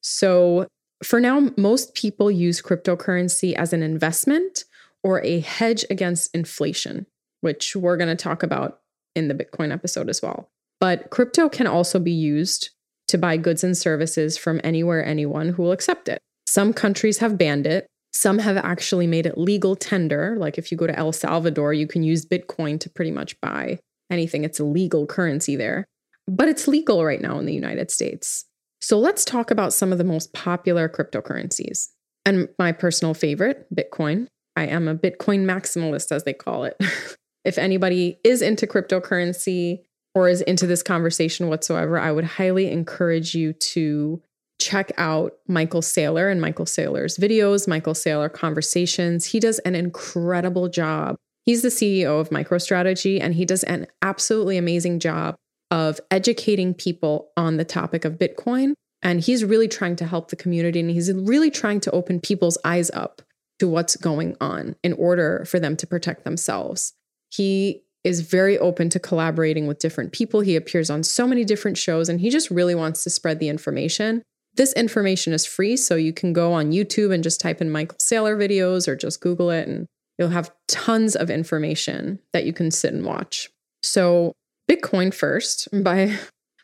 So 0.00 0.66
for 1.02 1.20
now, 1.20 1.50
most 1.56 1.94
people 1.94 2.30
use 2.30 2.62
cryptocurrency 2.62 3.54
as 3.54 3.72
an 3.72 3.82
investment 3.82 4.64
or 5.02 5.24
a 5.24 5.40
hedge 5.40 5.84
against 5.90 6.34
inflation, 6.34 7.06
which 7.40 7.74
we're 7.76 7.96
going 7.96 8.14
to 8.14 8.22
talk 8.22 8.42
about 8.42 8.80
in 9.14 9.28
the 9.28 9.34
Bitcoin 9.34 9.72
episode 9.72 10.08
as 10.08 10.22
well. 10.22 10.48
But 10.80 11.10
crypto 11.10 11.48
can 11.48 11.66
also 11.66 11.98
be 11.98 12.12
used 12.12 12.70
to 13.08 13.18
buy 13.18 13.36
goods 13.36 13.64
and 13.64 13.76
services 13.76 14.36
from 14.36 14.60
anywhere, 14.62 15.04
anyone 15.04 15.48
who 15.48 15.62
will 15.62 15.72
accept 15.72 16.08
it. 16.08 16.20
Some 16.46 16.72
countries 16.72 17.18
have 17.18 17.38
banned 17.38 17.66
it, 17.66 17.86
some 18.12 18.38
have 18.38 18.56
actually 18.56 19.06
made 19.06 19.26
it 19.26 19.38
legal 19.38 19.76
tender. 19.76 20.36
Like 20.38 20.58
if 20.58 20.70
you 20.70 20.78
go 20.78 20.86
to 20.86 20.98
El 20.98 21.12
Salvador, 21.12 21.72
you 21.72 21.86
can 21.86 22.02
use 22.02 22.24
Bitcoin 22.26 22.80
to 22.80 22.90
pretty 22.90 23.10
much 23.10 23.40
buy 23.40 23.78
anything. 24.10 24.44
It's 24.44 24.60
a 24.60 24.64
legal 24.64 25.06
currency 25.06 25.56
there. 25.56 25.84
But 26.26 26.48
it's 26.48 26.68
legal 26.68 27.04
right 27.04 27.20
now 27.20 27.38
in 27.38 27.46
the 27.46 27.54
United 27.54 27.90
States. 27.90 28.44
So 28.80 28.98
let's 28.98 29.24
talk 29.24 29.50
about 29.50 29.72
some 29.72 29.92
of 29.92 29.98
the 29.98 30.04
most 30.04 30.32
popular 30.32 30.88
cryptocurrencies. 30.88 31.88
And 32.24 32.48
my 32.58 32.72
personal 32.72 33.14
favorite, 33.14 33.66
Bitcoin. 33.74 34.26
I 34.56 34.66
am 34.66 34.88
a 34.88 34.94
Bitcoin 34.94 35.44
maximalist, 35.44 36.12
as 36.12 36.24
they 36.24 36.32
call 36.32 36.64
it. 36.64 36.76
if 37.44 37.58
anybody 37.58 38.18
is 38.24 38.42
into 38.42 38.66
cryptocurrency 38.66 39.80
or 40.14 40.28
is 40.28 40.40
into 40.42 40.66
this 40.66 40.82
conversation 40.82 41.48
whatsoever, 41.48 41.98
I 41.98 42.12
would 42.12 42.24
highly 42.24 42.70
encourage 42.70 43.34
you 43.34 43.52
to 43.52 44.22
check 44.58 44.92
out 44.96 45.34
Michael 45.46 45.82
Saylor 45.82 46.30
and 46.30 46.40
Michael 46.40 46.64
Saylor's 46.64 47.16
videos, 47.16 47.68
Michael 47.68 47.94
Saylor 47.94 48.32
conversations. 48.32 49.26
He 49.26 49.40
does 49.40 49.58
an 49.60 49.74
incredible 49.74 50.68
job. 50.68 51.16
He's 51.44 51.62
the 51.62 51.68
CEO 51.68 52.20
of 52.20 52.30
MicroStrategy, 52.30 53.20
and 53.20 53.34
he 53.34 53.44
does 53.44 53.62
an 53.64 53.86
absolutely 54.02 54.58
amazing 54.58 54.98
job 54.98 55.36
of 55.70 56.00
educating 56.10 56.74
people 56.74 57.30
on 57.36 57.56
the 57.56 57.64
topic 57.64 58.04
of 58.04 58.18
Bitcoin 58.18 58.74
And 59.02 59.20
he's 59.20 59.44
really 59.44 59.68
trying 59.68 59.96
to 59.96 60.06
help 60.06 60.30
the 60.30 60.36
community 60.36 60.80
and 60.80 60.90
he's 60.90 61.12
really 61.12 61.50
trying 61.50 61.80
to 61.80 61.90
open 61.92 62.20
people's 62.20 62.58
eyes 62.64 62.90
up 62.90 63.22
to 63.60 63.68
what's 63.68 63.96
going 63.96 64.36
on 64.40 64.76
in 64.82 64.92
order 64.94 65.44
for 65.46 65.60
them 65.60 65.76
to 65.76 65.86
protect 65.86 66.24
themselves. 66.24 66.94
He 67.30 67.82
is 68.02 68.22
very 68.22 68.58
open 68.58 68.88
to 68.90 68.98
collaborating 68.98 69.66
with 69.66 69.78
different 69.78 70.12
people. 70.12 70.40
He 70.40 70.56
appears 70.56 70.90
on 70.90 71.02
so 71.02 71.26
many 71.26 71.44
different 71.44 71.76
shows 71.76 72.08
and 72.08 72.20
he 72.20 72.30
just 72.30 72.50
really 72.50 72.74
wants 72.74 73.04
to 73.04 73.10
spread 73.10 73.38
the 73.38 73.48
information. 73.48 74.22
This 74.58 74.72
information 74.72 75.32
is 75.32 75.46
free, 75.46 75.76
so 75.76 75.94
you 75.94 76.12
can 76.12 76.32
go 76.32 76.52
on 76.52 76.72
YouTube 76.72 77.14
and 77.14 77.22
just 77.22 77.40
type 77.40 77.60
in 77.60 77.70
Michael 77.70 77.96
Saylor 77.98 78.36
videos 78.36 78.88
or 78.88 78.96
just 78.96 79.20
Google 79.20 79.50
it, 79.50 79.68
and 79.68 79.86
you'll 80.18 80.30
have 80.30 80.50
tons 80.66 81.14
of 81.14 81.30
information 81.30 82.18
that 82.32 82.44
you 82.44 82.52
can 82.52 82.72
sit 82.72 82.92
and 82.92 83.04
watch. 83.06 83.48
So, 83.84 84.32
Bitcoin 84.68 85.14
first, 85.14 85.68
by 85.84 86.18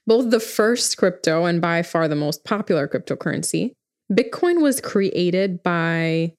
both 0.09 0.31
the 0.31 0.41
first 0.41 0.97
crypto 0.97 1.45
and 1.45 1.61
by 1.61 1.85
far 1.85 2.09
the 2.09 2.17
most 2.17 2.45
popular 2.45 2.89
cryptocurrency, 2.89 3.71
Bitcoin 4.13 4.61
was 4.61 4.81
created 4.81 5.63
by 5.63 6.33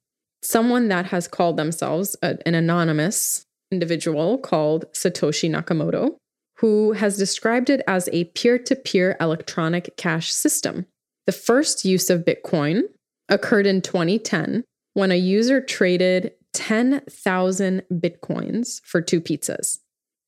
someone 0.44 0.90
that 0.90 1.06
has 1.06 1.26
called 1.26 1.56
themselves 1.56 2.18
a, 2.22 2.38
an 2.46 2.54
anonymous 2.54 3.46
individual 3.72 4.38
called 4.38 4.92
Satoshi 4.92 5.50
Nakamoto, 5.50 6.18
who 6.58 6.92
has 6.92 7.18
described 7.18 7.70
it 7.70 7.82
as 7.88 8.10
a 8.12 8.26
peer 8.26 8.60
to 8.60 8.76
peer 8.76 9.16
electronic 9.22 9.96
cash 9.96 10.34
system. 10.34 10.86
The 11.26 11.32
first 11.32 11.86
use 11.86 12.10
of 12.10 12.26
Bitcoin 12.26 12.84
occurred 13.30 13.66
in 13.66 13.82
2010 13.82 14.64
when 14.94 15.12
a 15.12 15.16
user 15.16 15.60
traded 15.60 16.32
10,000 16.54 17.84
Bitcoins 17.92 18.82
for 18.86 19.02
two 19.02 19.20
pizzas. 19.20 19.80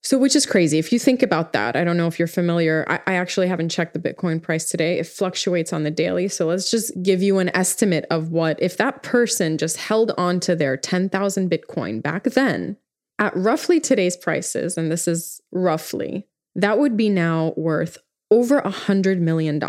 So, 0.04 0.18
which 0.18 0.36
is 0.36 0.46
crazy. 0.46 0.77
If 0.77 0.94
you 0.94 1.00
think 1.00 1.22
about 1.22 1.54
that, 1.54 1.75
I 1.75 1.84
don't 1.84 1.98
know 1.98 2.08
if 2.08 2.18
you're 2.18 2.27
familiar. 2.27 2.86
I, 2.88 3.00
I, 3.08 3.13
actually 3.16 3.48
haven't 3.48 3.70
checked 3.70 3.94
the 3.94 4.00
Bitcoin 4.00 4.42
price 4.42 4.70
today. 4.70 5.00
It 5.00 5.08
fluctuates 5.08 5.74
on 5.74 5.84
the 5.84 5.92
daily. 5.92 6.27
So, 6.30 6.48
let's 6.48 6.72
just 6.72 6.92
give 7.04 7.22
you 7.22 7.39
an 7.39 7.54
estimate 7.56 8.06
of 8.10 8.30
what, 8.30 8.62
if 8.62 8.77
that 8.77 9.04
person 9.04 9.58
just 9.58 9.77
held 9.77 10.13
on 10.18 10.39
to 10.42 10.56
their 10.56 10.77
10,000 10.77 11.51
Bitcoin 11.51 12.01
back 12.01 12.24
then 12.24 12.77
at 13.20 13.36
roughly 13.36 13.80
today's 13.80 14.16
prices, 14.16 14.77
and 14.77 14.92
this 14.92 15.08
is 15.08 15.42
roughly, 15.51 16.27
that 16.56 16.80
would 16.80 16.96
be 16.96 17.10
now 17.10 17.54
worth 17.58 17.98
over 18.32 18.60
a 18.60 18.72
$100 18.72 19.20
million. 19.20 19.60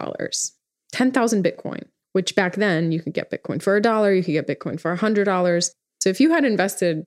10,000 0.99 1.45
Bitcoin, 1.45 1.85
which 2.13 2.35
back 2.35 2.57
then 2.57 2.91
you 2.91 3.01
could 3.01 3.15
get 3.15 3.31
Bitcoin 3.31 3.63
for 3.63 3.77
a 3.77 3.81
dollar, 3.81 4.13
you 4.13 4.25
could 4.25 4.33
get 4.33 4.49
Bitcoin 4.49 4.81
for 4.81 4.93
a 4.93 4.99
$100. 4.99 5.71
So, 6.01 6.11
if 6.11 6.21
you 6.21 6.31
had 6.31 6.45
invested 6.45 7.05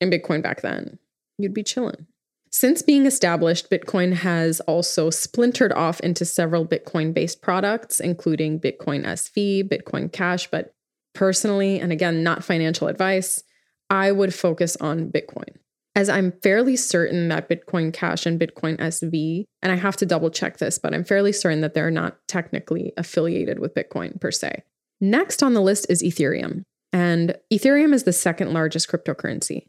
in 0.00 0.10
Bitcoin 0.10 0.42
back 0.42 0.62
then, 0.62 0.98
you'd 1.36 1.52
be 1.52 1.62
chilling. 1.62 2.06
Since 2.50 2.80
being 2.80 3.04
established, 3.04 3.70
Bitcoin 3.70 4.14
has 4.14 4.60
also 4.60 5.10
splintered 5.10 5.74
off 5.74 6.00
into 6.00 6.24
several 6.24 6.66
Bitcoin 6.66 7.12
based 7.12 7.42
products, 7.42 8.00
including 8.00 8.60
Bitcoin 8.60 9.04
SV, 9.04 9.68
Bitcoin 9.68 10.10
Cash. 10.10 10.50
But 10.50 10.72
personally, 11.14 11.78
and 11.78 11.92
again, 11.92 12.22
not 12.22 12.44
financial 12.44 12.88
advice, 12.88 13.42
I 13.90 14.10
would 14.10 14.32
focus 14.32 14.74
on 14.76 15.10
Bitcoin. 15.10 15.58
As 15.96 16.08
I'm 16.08 16.32
fairly 16.42 16.76
certain 16.76 17.28
that 17.28 17.48
Bitcoin 17.48 17.92
Cash 17.92 18.26
and 18.26 18.40
Bitcoin 18.40 18.78
SV, 18.78 19.44
and 19.62 19.70
I 19.70 19.76
have 19.76 19.96
to 19.98 20.06
double 20.06 20.30
check 20.30 20.58
this, 20.58 20.78
but 20.78 20.92
I'm 20.92 21.04
fairly 21.04 21.32
certain 21.32 21.60
that 21.60 21.74
they're 21.74 21.90
not 21.90 22.18
technically 22.26 22.92
affiliated 22.96 23.60
with 23.60 23.74
Bitcoin 23.74 24.20
per 24.20 24.32
se. 24.32 24.64
Next 25.00 25.42
on 25.42 25.54
the 25.54 25.60
list 25.60 25.86
is 25.88 26.02
Ethereum. 26.02 26.62
And 26.92 27.36
Ethereum 27.52 27.92
is 27.92 28.04
the 28.04 28.12
second 28.12 28.52
largest 28.52 28.88
cryptocurrency. 28.88 29.66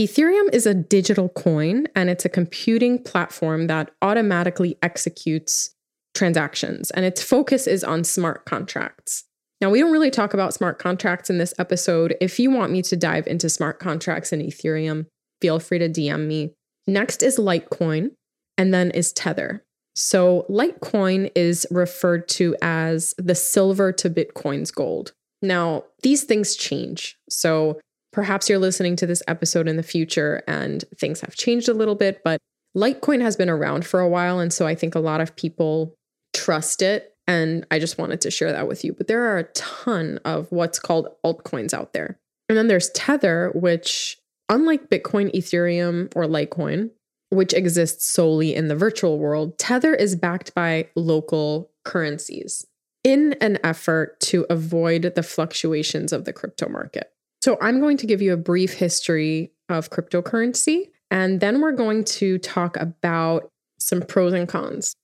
Ethereum 0.00 0.52
is 0.52 0.64
a 0.64 0.74
digital 0.74 1.28
coin 1.28 1.86
and 1.96 2.08
it's 2.08 2.24
a 2.24 2.28
computing 2.28 3.02
platform 3.02 3.66
that 3.66 3.90
automatically 4.00 4.78
executes 4.82 5.74
transactions, 6.14 6.90
and 6.92 7.04
its 7.04 7.22
focus 7.22 7.66
is 7.66 7.84
on 7.84 8.04
smart 8.04 8.44
contracts. 8.44 9.24
Now, 9.60 9.70
we 9.70 9.80
don't 9.80 9.92
really 9.92 10.10
talk 10.10 10.34
about 10.34 10.54
smart 10.54 10.78
contracts 10.78 11.30
in 11.30 11.38
this 11.38 11.54
episode. 11.58 12.16
If 12.20 12.38
you 12.38 12.50
want 12.50 12.72
me 12.72 12.82
to 12.82 12.96
dive 12.96 13.26
into 13.26 13.48
smart 13.48 13.80
contracts 13.80 14.32
in 14.32 14.40
Ethereum, 14.40 15.06
feel 15.40 15.58
free 15.58 15.78
to 15.78 15.88
DM 15.88 16.26
me. 16.26 16.54
Next 16.86 17.22
is 17.22 17.38
Litecoin, 17.38 18.12
and 18.56 18.72
then 18.72 18.90
is 18.90 19.12
Tether. 19.12 19.64
So, 19.94 20.46
Litecoin 20.48 21.30
is 21.34 21.66
referred 21.70 22.28
to 22.28 22.56
as 22.62 23.14
the 23.18 23.34
silver 23.34 23.92
to 23.92 24.08
Bitcoin's 24.08 24.70
gold. 24.70 25.12
Now, 25.42 25.84
these 26.02 26.24
things 26.24 26.56
change. 26.56 27.16
So, 27.28 27.78
Perhaps 28.12 28.48
you're 28.48 28.58
listening 28.58 28.96
to 28.96 29.06
this 29.06 29.22
episode 29.28 29.68
in 29.68 29.76
the 29.76 29.82
future 29.82 30.42
and 30.48 30.84
things 30.96 31.20
have 31.20 31.36
changed 31.36 31.68
a 31.68 31.74
little 31.74 31.94
bit, 31.94 32.22
but 32.24 32.40
Litecoin 32.76 33.20
has 33.20 33.36
been 33.36 33.50
around 33.50 33.84
for 33.86 34.00
a 34.00 34.08
while. 34.08 34.40
And 34.40 34.52
so 34.52 34.66
I 34.66 34.74
think 34.74 34.94
a 34.94 35.00
lot 35.00 35.20
of 35.20 35.36
people 35.36 35.94
trust 36.34 36.82
it. 36.82 37.14
And 37.26 37.66
I 37.70 37.78
just 37.78 37.98
wanted 37.98 38.22
to 38.22 38.30
share 38.30 38.52
that 38.52 38.66
with 38.66 38.84
you. 38.84 38.94
But 38.94 39.06
there 39.06 39.22
are 39.22 39.38
a 39.38 39.44
ton 39.52 40.18
of 40.24 40.50
what's 40.50 40.78
called 40.78 41.08
altcoins 41.24 41.74
out 41.74 41.92
there. 41.92 42.18
And 42.48 42.56
then 42.56 42.68
there's 42.68 42.90
Tether, 42.90 43.52
which, 43.54 44.17
unlike 44.48 44.90
Bitcoin, 44.90 45.34
Ethereum, 45.34 46.12
or 46.16 46.24
Litecoin, 46.24 46.90
which 47.30 47.52
exists 47.52 48.06
solely 48.06 48.54
in 48.54 48.68
the 48.68 48.76
virtual 48.76 49.18
world, 49.18 49.58
Tether 49.58 49.94
is 49.94 50.16
backed 50.16 50.54
by 50.54 50.88
local 50.96 51.70
currencies 51.84 52.66
in 53.04 53.34
an 53.40 53.58
effort 53.62 54.18
to 54.20 54.46
avoid 54.50 55.12
the 55.14 55.22
fluctuations 55.22 56.12
of 56.12 56.24
the 56.24 56.32
crypto 56.32 56.68
market. 56.68 57.12
So, 57.42 57.56
I'm 57.60 57.80
going 57.80 57.96
to 57.98 58.06
give 58.06 58.20
you 58.20 58.32
a 58.32 58.38
brief 58.38 58.74
history 58.74 59.52
of 59.68 59.90
cryptocurrency, 59.90 60.90
and 61.10 61.40
then 61.40 61.60
we're 61.60 61.72
going 61.72 62.04
to 62.04 62.38
talk 62.38 62.76
about 62.76 63.48
some 63.78 64.02
pros 64.02 64.32
and 64.32 64.48
cons. 64.48 64.94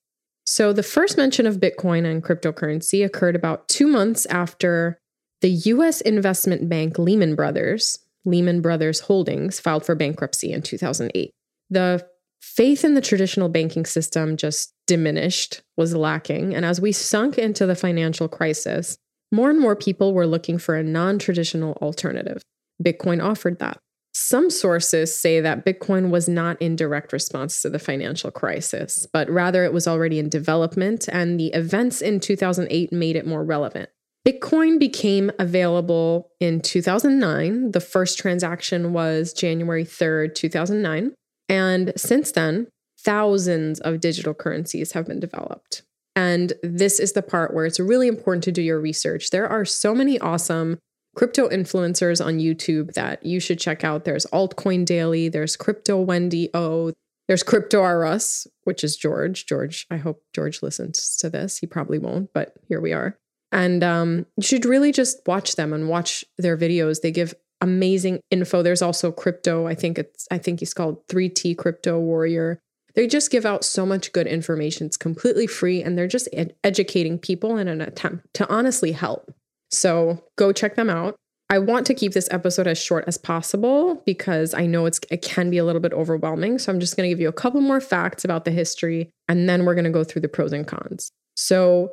So, 0.46 0.72
the 0.72 0.82
first 0.82 1.16
mention 1.16 1.46
of 1.46 1.58
Bitcoin 1.58 2.04
and 2.04 2.22
cryptocurrency 2.22 3.04
occurred 3.04 3.36
about 3.36 3.68
two 3.68 3.86
months 3.86 4.26
after 4.26 4.98
the 5.40 5.50
US 5.50 6.00
investment 6.00 6.68
bank 6.68 6.98
Lehman 6.98 7.34
Brothers, 7.34 7.98
Lehman 8.24 8.60
Brothers 8.60 9.00
Holdings, 9.00 9.60
filed 9.60 9.84
for 9.84 9.94
bankruptcy 9.94 10.52
in 10.52 10.62
2008. 10.62 11.30
The 11.70 12.06
faith 12.40 12.84
in 12.84 12.94
the 12.94 13.00
traditional 13.00 13.48
banking 13.48 13.86
system 13.86 14.36
just 14.36 14.72
diminished, 14.86 15.62
was 15.76 15.94
lacking. 15.94 16.54
And 16.54 16.64
as 16.64 16.80
we 16.80 16.92
sunk 16.92 17.38
into 17.38 17.66
the 17.66 17.74
financial 17.74 18.28
crisis, 18.28 18.96
more 19.32 19.50
and 19.50 19.58
more 19.58 19.74
people 19.74 20.14
were 20.14 20.26
looking 20.26 20.58
for 20.58 20.76
a 20.76 20.82
non 20.82 21.18
traditional 21.18 21.72
alternative. 21.82 22.42
Bitcoin 22.82 23.22
offered 23.22 23.58
that. 23.58 23.78
Some 24.12 24.48
sources 24.48 25.14
say 25.14 25.40
that 25.40 25.66
Bitcoin 25.66 26.10
was 26.10 26.28
not 26.28 26.60
in 26.62 26.76
direct 26.76 27.12
response 27.12 27.60
to 27.62 27.70
the 27.70 27.80
financial 27.80 28.30
crisis, 28.30 29.08
but 29.12 29.28
rather 29.28 29.64
it 29.64 29.72
was 29.72 29.88
already 29.88 30.20
in 30.20 30.28
development, 30.28 31.08
and 31.10 31.38
the 31.38 31.48
events 31.48 32.00
in 32.00 32.20
2008 32.20 32.92
made 32.92 33.16
it 33.16 33.26
more 33.26 33.42
relevant. 33.42 33.90
Bitcoin 34.26 34.78
became 34.78 35.30
available 35.38 36.30
in 36.40 36.60
2009. 36.60 37.72
The 37.72 37.80
first 37.80 38.18
transaction 38.18 38.94
was 38.94 39.34
January 39.34 39.84
3rd, 39.84 40.34
2009. 40.34 41.12
And 41.50 41.92
since 41.96 42.32
then, 42.32 42.68
thousands 42.98 43.80
of 43.80 44.00
digital 44.00 44.32
currencies 44.32 44.92
have 44.92 45.06
been 45.06 45.20
developed. 45.20 45.82
And 46.16 46.54
this 46.62 46.98
is 47.00 47.12
the 47.12 47.22
part 47.22 47.52
where 47.52 47.66
it's 47.66 47.78
really 47.78 48.08
important 48.08 48.44
to 48.44 48.52
do 48.52 48.62
your 48.62 48.80
research. 48.80 49.28
There 49.28 49.48
are 49.48 49.66
so 49.66 49.94
many 49.94 50.18
awesome 50.18 50.78
crypto 51.14 51.48
influencers 51.48 52.24
on 52.24 52.38
YouTube 52.38 52.94
that 52.94 53.26
you 53.26 53.40
should 53.40 53.58
check 53.58 53.84
out. 53.84 54.04
There's 54.04 54.26
Altcoin 54.26 54.86
Daily, 54.86 55.28
there's 55.28 55.56
Crypto 55.56 56.00
Wendy 56.00 56.48
O, 56.54 56.92
there's 57.28 57.42
Crypto 57.42 57.82
R 57.82 58.04
Us, 58.06 58.46
which 58.64 58.82
is 58.82 58.96
George. 58.96 59.44
George, 59.46 59.86
I 59.90 59.96
hope 59.96 60.22
George 60.34 60.62
listens 60.62 61.16
to 61.18 61.28
this. 61.28 61.58
He 61.58 61.66
probably 61.66 61.98
won't, 61.98 62.30
but 62.32 62.54
here 62.68 62.80
we 62.80 62.92
are. 62.92 63.18
And 63.54 63.84
um, 63.84 64.26
you 64.36 64.42
should 64.42 64.64
really 64.64 64.90
just 64.90 65.20
watch 65.26 65.54
them 65.54 65.72
and 65.72 65.88
watch 65.88 66.24
their 66.36 66.58
videos. 66.58 67.00
They 67.00 67.12
give 67.12 67.34
amazing 67.60 68.20
info. 68.30 68.62
There's 68.62 68.82
also 68.82 69.12
crypto. 69.12 69.66
I 69.66 69.76
think 69.76 69.96
it's 69.96 70.26
I 70.30 70.38
think 70.38 70.58
he's 70.58 70.74
called 70.74 71.06
3T 71.06 71.56
Crypto 71.56 71.98
Warrior. 71.98 72.58
They 72.96 73.06
just 73.06 73.30
give 73.30 73.46
out 73.46 73.64
so 73.64 73.86
much 73.86 74.12
good 74.12 74.26
information. 74.26 74.86
It's 74.86 74.96
completely 74.96 75.46
free 75.46 75.82
and 75.82 75.96
they're 75.96 76.08
just 76.08 76.28
ed- 76.32 76.54
educating 76.62 77.18
people 77.18 77.56
in 77.56 77.68
an 77.68 77.80
attempt 77.80 78.26
to 78.34 78.48
honestly 78.52 78.92
help. 78.92 79.32
So 79.70 80.22
go 80.36 80.52
check 80.52 80.74
them 80.74 80.90
out. 80.90 81.16
I 81.48 81.58
want 81.58 81.86
to 81.86 81.94
keep 81.94 82.12
this 82.12 82.28
episode 82.32 82.66
as 82.66 82.78
short 82.78 83.04
as 83.06 83.18
possible 83.18 84.02
because 84.04 84.52
I 84.52 84.66
know 84.66 84.86
it's 84.86 84.98
it 85.10 85.22
can 85.22 85.48
be 85.48 85.58
a 85.58 85.64
little 85.64 85.80
bit 85.80 85.92
overwhelming. 85.92 86.58
So 86.58 86.72
I'm 86.72 86.80
just 86.80 86.96
going 86.96 87.08
to 87.08 87.10
give 87.10 87.20
you 87.20 87.28
a 87.28 87.32
couple 87.32 87.60
more 87.60 87.80
facts 87.80 88.24
about 88.24 88.44
the 88.44 88.50
history 88.50 89.10
and 89.28 89.48
then 89.48 89.64
we're 89.64 89.74
going 89.74 89.84
to 89.84 89.90
go 89.90 90.02
through 90.02 90.22
the 90.22 90.28
pros 90.28 90.52
and 90.52 90.66
cons. 90.66 91.10
So 91.36 91.90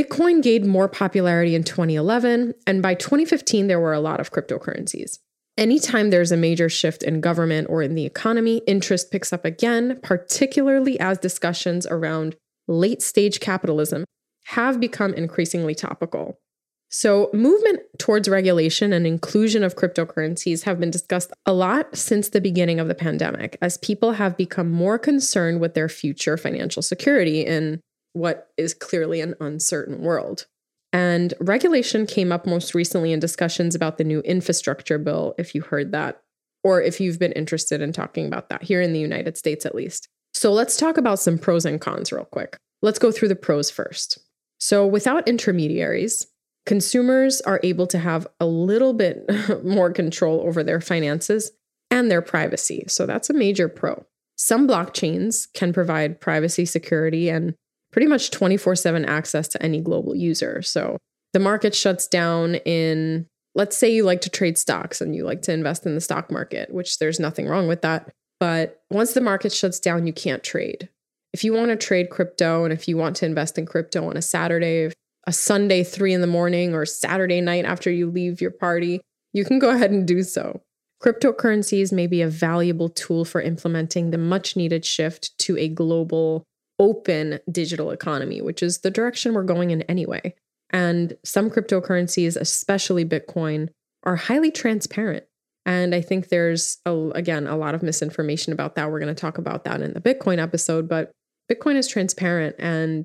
Bitcoin 0.00 0.42
gained 0.42 0.66
more 0.66 0.88
popularity 0.88 1.54
in 1.54 1.62
2011 1.62 2.54
and 2.66 2.82
by 2.82 2.94
2015 2.94 3.66
there 3.66 3.78
were 3.78 3.92
a 3.92 4.00
lot 4.00 4.18
of 4.18 4.32
cryptocurrencies. 4.32 5.18
Anytime 5.58 6.08
there's 6.08 6.32
a 6.32 6.38
major 6.38 6.70
shift 6.70 7.02
in 7.02 7.20
government 7.20 7.68
or 7.68 7.82
in 7.82 7.94
the 7.94 8.06
economy, 8.06 8.62
interest 8.66 9.10
picks 9.10 9.30
up 9.30 9.44
again, 9.44 10.00
particularly 10.02 10.98
as 11.00 11.18
discussions 11.18 11.86
around 11.86 12.34
late 12.66 13.02
stage 13.02 13.40
capitalism 13.40 14.06
have 14.44 14.80
become 14.80 15.12
increasingly 15.12 15.74
topical. 15.74 16.38
So, 16.88 17.28
movement 17.34 17.80
towards 17.98 18.26
regulation 18.26 18.94
and 18.94 19.06
inclusion 19.06 19.62
of 19.62 19.76
cryptocurrencies 19.76 20.64
have 20.64 20.80
been 20.80 20.90
discussed 20.90 21.30
a 21.44 21.52
lot 21.52 21.94
since 21.94 22.30
the 22.30 22.40
beginning 22.40 22.80
of 22.80 22.88
the 22.88 22.94
pandemic, 22.94 23.58
as 23.60 23.76
people 23.76 24.12
have 24.12 24.36
become 24.36 24.70
more 24.70 24.98
concerned 24.98 25.60
with 25.60 25.74
their 25.74 25.90
future 25.90 26.38
financial 26.38 26.82
security 26.82 27.42
in 27.42 27.80
what 28.12 28.48
is 28.56 28.74
clearly 28.74 29.20
an 29.20 29.34
uncertain 29.40 30.00
world. 30.00 30.46
And 30.92 31.34
regulation 31.40 32.06
came 32.06 32.32
up 32.32 32.46
most 32.46 32.74
recently 32.74 33.12
in 33.12 33.20
discussions 33.20 33.74
about 33.74 33.98
the 33.98 34.04
new 34.04 34.20
infrastructure 34.20 34.98
bill, 34.98 35.34
if 35.38 35.54
you 35.54 35.62
heard 35.62 35.92
that, 35.92 36.20
or 36.64 36.82
if 36.82 37.00
you've 37.00 37.18
been 37.18 37.32
interested 37.32 37.80
in 37.80 37.92
talking 37.92 38.26
about 38.26 38.48
that 38.48 38.64
here 38.64 38.80
in 38.80 38.92
the 38.92 38.98
United 38.98 39.36
States 39.36 39.64
at 39.64 39.74
least. 39.74 40.08
So 40.34 40.52
let's 40.52 40.76
talk 40.76 40.96
about 40.96 41.18
some 41.18 41.38
pros 41.38 41.64
and 41.64 41.80
cons 41.80 42.12
real 42.12 42.24
quick. 42.24 42.56
Let's 42.82 42.98
go 42.98 43.12
through 43.12 43.28
the 43.28 43.36
pros 43.36 43.70
first. 43.70 44.18
So, 44.58 44.86
without 44.86 45.26
intermediaries, 45.26 46.26
consumers 46.66 47.40
are 47.40 47.60
able 47.62 47.86
to 47.88 47.98
have 47.98 48.26
a 48.38 48.46
little 48.46 48.92
bit 48.92 49.28
more 49.64 49.90
control 49.92 50.40
over 50.40 50.62
their 50.62 50.80
finances 50.80 51.52
and 51.90 52.10
their 52.10 52.22
privacy. 52.22 52.84
So, 52.88 53.06
that's 53.06 53.30
a 53.30 53.34
major 53.34 53.68
pro. 53.68 54.04
Some 54.36 54.68
blockchains 54.68 55.46
can 55.52 55.72
provide 55.72 56.20
privacy 56.20 56.64
security 56.64 57.28
and 57.28 57.54
pretty 57.92 58.06
much 58.06 58.30
24 58.30 58.76
7 58.76 59.04
access 59.04 59.48
to 59.48 59.62
any 59.62 59.80
global 59.80 60.14
user. 60.14 60.62
So, 60.62 60.98
the 61.32 61.38
market 61.38 61.74
shuts 61.74 62.08
down 62.08 62.56
in, 62.56 63.26
let's 63.54 63.76
say 63.76 63.92
you 63.92 64.04
like 64.04 64.20
to 64.22 64.30
trade 64.30 64.58
stocks 64.58 65.00
and 65.00 65.14
you 65.14 65.24
like 65.24 65.42
to 65.42 65.52
invest 65.52 65.86
in 65.86 65.94
the 65.94 66.00
stock 66.00 66.30
market, 66.30 66.72
which 66.74 66.98
there's 66.98 67.20
nothing 67.20 67.46
wrong 67.46 67.68
with 67.68 67.82
that. 67.82 68.10
But 68.40 68.82
once 68.90 69.12
the 69.12 69.20
market 69.20 69.52
shuts 69.52 69.78
down, 69.78 70.06
you 70.06 70.12
can't 70.12 70.42
trade. 70.42 70.88
If 71.32 71.44
you 71.44 71.52
want 71.52 71.68
to 71.68 71.76
trade 71.76 72.10
crypto 72.10 72.64
and 72.64 72.72
if 72.72 72.88
you 72.88 72.96
want 72.96 73.16
to 73.16 73.26
invest 73.26 73.58
in 73.58 73.66
crypto 73.66 74.08
on 74.08 74.16
a 74.16 74.22
Saturday, 74.22 74.92
a 75.26 75.32
Sunday, 75.32 75.84
three 75.84 76.12
in 76.12 76.20
the 76.20 76.26
morning, 76.26 76.74
or 76.74 76.84
Saturday 76.84 77.40
night 77.40 77.64
after 77.64 77.90
you 77.90 78.10
leave 78.10 78.40
your 78.40 78.50
party, 78.50 79.00
you 79.32 79.44
can 79.44 79.58
go 79.58 79.70
ahead 79.74 79.90
and 79.90 80.06
do 80.06 80.22
so. 80.22 80.60
Cryptocurrencies 81.02 81.92
may 81.92 82.06
be 82.06 82.20
a 82.20 82.28
valuable 82.28 82.88
tool 82.88 83.24
for 83.24 83.40
implementing 83.40 84.10
the 84.10 84.18
much 84.18 84.56
needed 84.56 84.84
shift 84.84 85.36
to 85.38 85.56
a 85.56 85.68
global, 85.68 86.44
open 86.80 87.38
digital 87.52 87.92
economy, 87.92 88.40
which 88.40 88.62
is 88.62 88.78
the 88.78 88.90
direction 88.90 89.34
we're 89.34 89.44
going 89.44 89.70
in 89.70 89.82
anyway. 89.82 90.34
And 90.70 91.16
some 91.24 91.50
cryptocurrencies, 91.50 92.36
especially 92.36 93.04
Bitcoin, 93.04 93.68
are 94.02 94.16
highly 94.16 94.50
transparent. 94.50 95.24
And 95.66 95.94
I 95.94 96.00
think 96.00 96.28
there's, 96.28 96.78
a, 96.86 96.94
again, 97.14 97.46
a 97.46 97.56
lot 97.56 97.74
of 97.74 97.82
misinformation 97.82 98.52
about 98.52 98.76
that. 98.76 98.90
We're 98.90 98.98
going 98.98 99.14
to 99.14 99.20
talk 99.20 99.36
about 99.36 99.64
that 99.64 99.82
in 99.82 99.92
the 99.92 100.00
Bitcoin 100.00 100.38
episode, 100.38 100.88
but 100.88 101.12
Bitcoin 101.52 101.76
is 101.76 101.86
transparent 101.86 102.56
and 102.58 103.04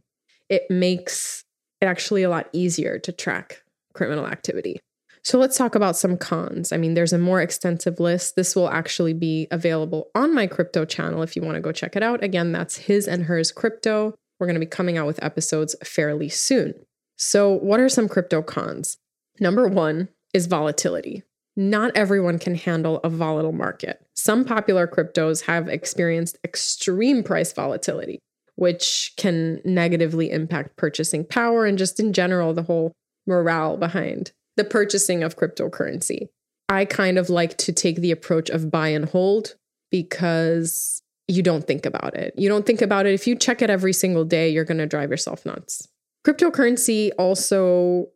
it 0.49 0.63
makes 0.69 1.43
it 1.81 1.85
actually 1.85 2.23
a 2.23 2.29
lot 2.29 2.47
easier 2.53 2.97
to 2.99 3.11
track 3.11 3.61
criminal 3.93 4.25
activity. 4.25 4.79
So 5.25 5.37
let's 5.37 5.57
talk 5.57 5.75
about 5.75 5.97
some 5.97 6.17
cons. 6.17 6.71
I 6.71 6.77
mean, 6.77 6.93
there's 6.93 7.11
a 7.11 7.17
more 7.17 7.41
extensive 7.41 7.99
list. 7.99 8.37
This 8.37 8.55
will 8.55 8.69
actually 8.69 9.13
be 9.13 9.47
available 9.51 10.09
on 10.15 10.33
my 10.33 10.47
crypto 10.47 10.85
channel 10.85 11.23
if 11.23 11.35
you 11.35 11.41
want 11.41 11.55
to 11.55 11.61
go 11.61 11.73
check 11.73 11.97
it 11.97 12.03
out. 12.03 12.23
Again, 12.23 12.53
that's 12.53 12.77
his 12.77 13.07
and 13.07 13.23
hers 13.23 13.51
crypto. 13.51 14.13
We're 14.39 14.47
going 14.47 14.53
to 14.55 14.59
be 14.59 14.65
coming 14.65 14.97
out 14.97 15.07
with 15.07 15.21
episodes 15.21 15.75
fairly 15.83 16.29
soon. 16.29 16.75
So, 17.17 17.51
what 17.51 17.79
are 17.79 17.89
some 17.89 18.07
crypto 18.07 18.41
cons? 18.41 18.97
Number 19.39 19.67
one 19.67 20.09
is 20.33 20.45
volatility 20.45 21.23
not 21.55 21.95
everyone 21.95 22.37
can 22.39 22.55
handle 22.55 22.99
a 23.03 23.09
volatile 23.09 23.53
market. 23.53 24.05
Some 24.13 24.43
popular 24.43 24.87
cryptos 24.87 25.45
have 25.45 25.69
experienced 25.69 26.37
extreme 26.43 27.23
price 27.23 27.53
volatility, 27.53 28.19
which 28.55 29.13
can 29.17 29.61
negatively 29.63 30.31
impact 30.31 30.75
purchasing 30.75 31.25
power 31.25 31.65
and 31.65 31.77
just 31.77 31.99
in 31.99 32.13
general 32.13 32.53
the 32.53 32.63
whole 32.63 32.91
morale 33.25 33.77
behind 33.77 34.31
the 34.57 34.63
purchasing 34.63 35.23
of 35.23 35.35
cryptocurrency. 35.35 36.29
I 36.69 36.85
kind 36.85 37.17
of 37.17 37.29
like 37.29 37.57
to 37.59 37.71
take 37.71 37.97
the 37.97 38.11
approach 38.11 38.49
of 38.49 38.71
buy 38.71 38.89
and 38.89 39.05
hold 39.05 39.55
because 39.91 41.01
you 41.27 41.41
don't 41.43 41.65
think 41.65 41.85
about 41.85 42.15
it. 42.15 42.33
You 42.37 42.49
don't 42.49 42.65
think 42.65 42.81
about 42.81 43.05
it. 43.05 43.13
If 43.13 43.27
you 43.27 43.35
check 43.35 43.61
it 43.61 43.69
every 43.69 43.93
single 43.93 44.25
day, 44.25 44.49
you're 44.49 44.65
going 44.65 44.77
to 44.77 44.85
drive 44.85 45.11
yourself 45.11 45.45
nuts. 45.45 45.87
Cryptocurrency 46.25 47.11
also 47.17 48.07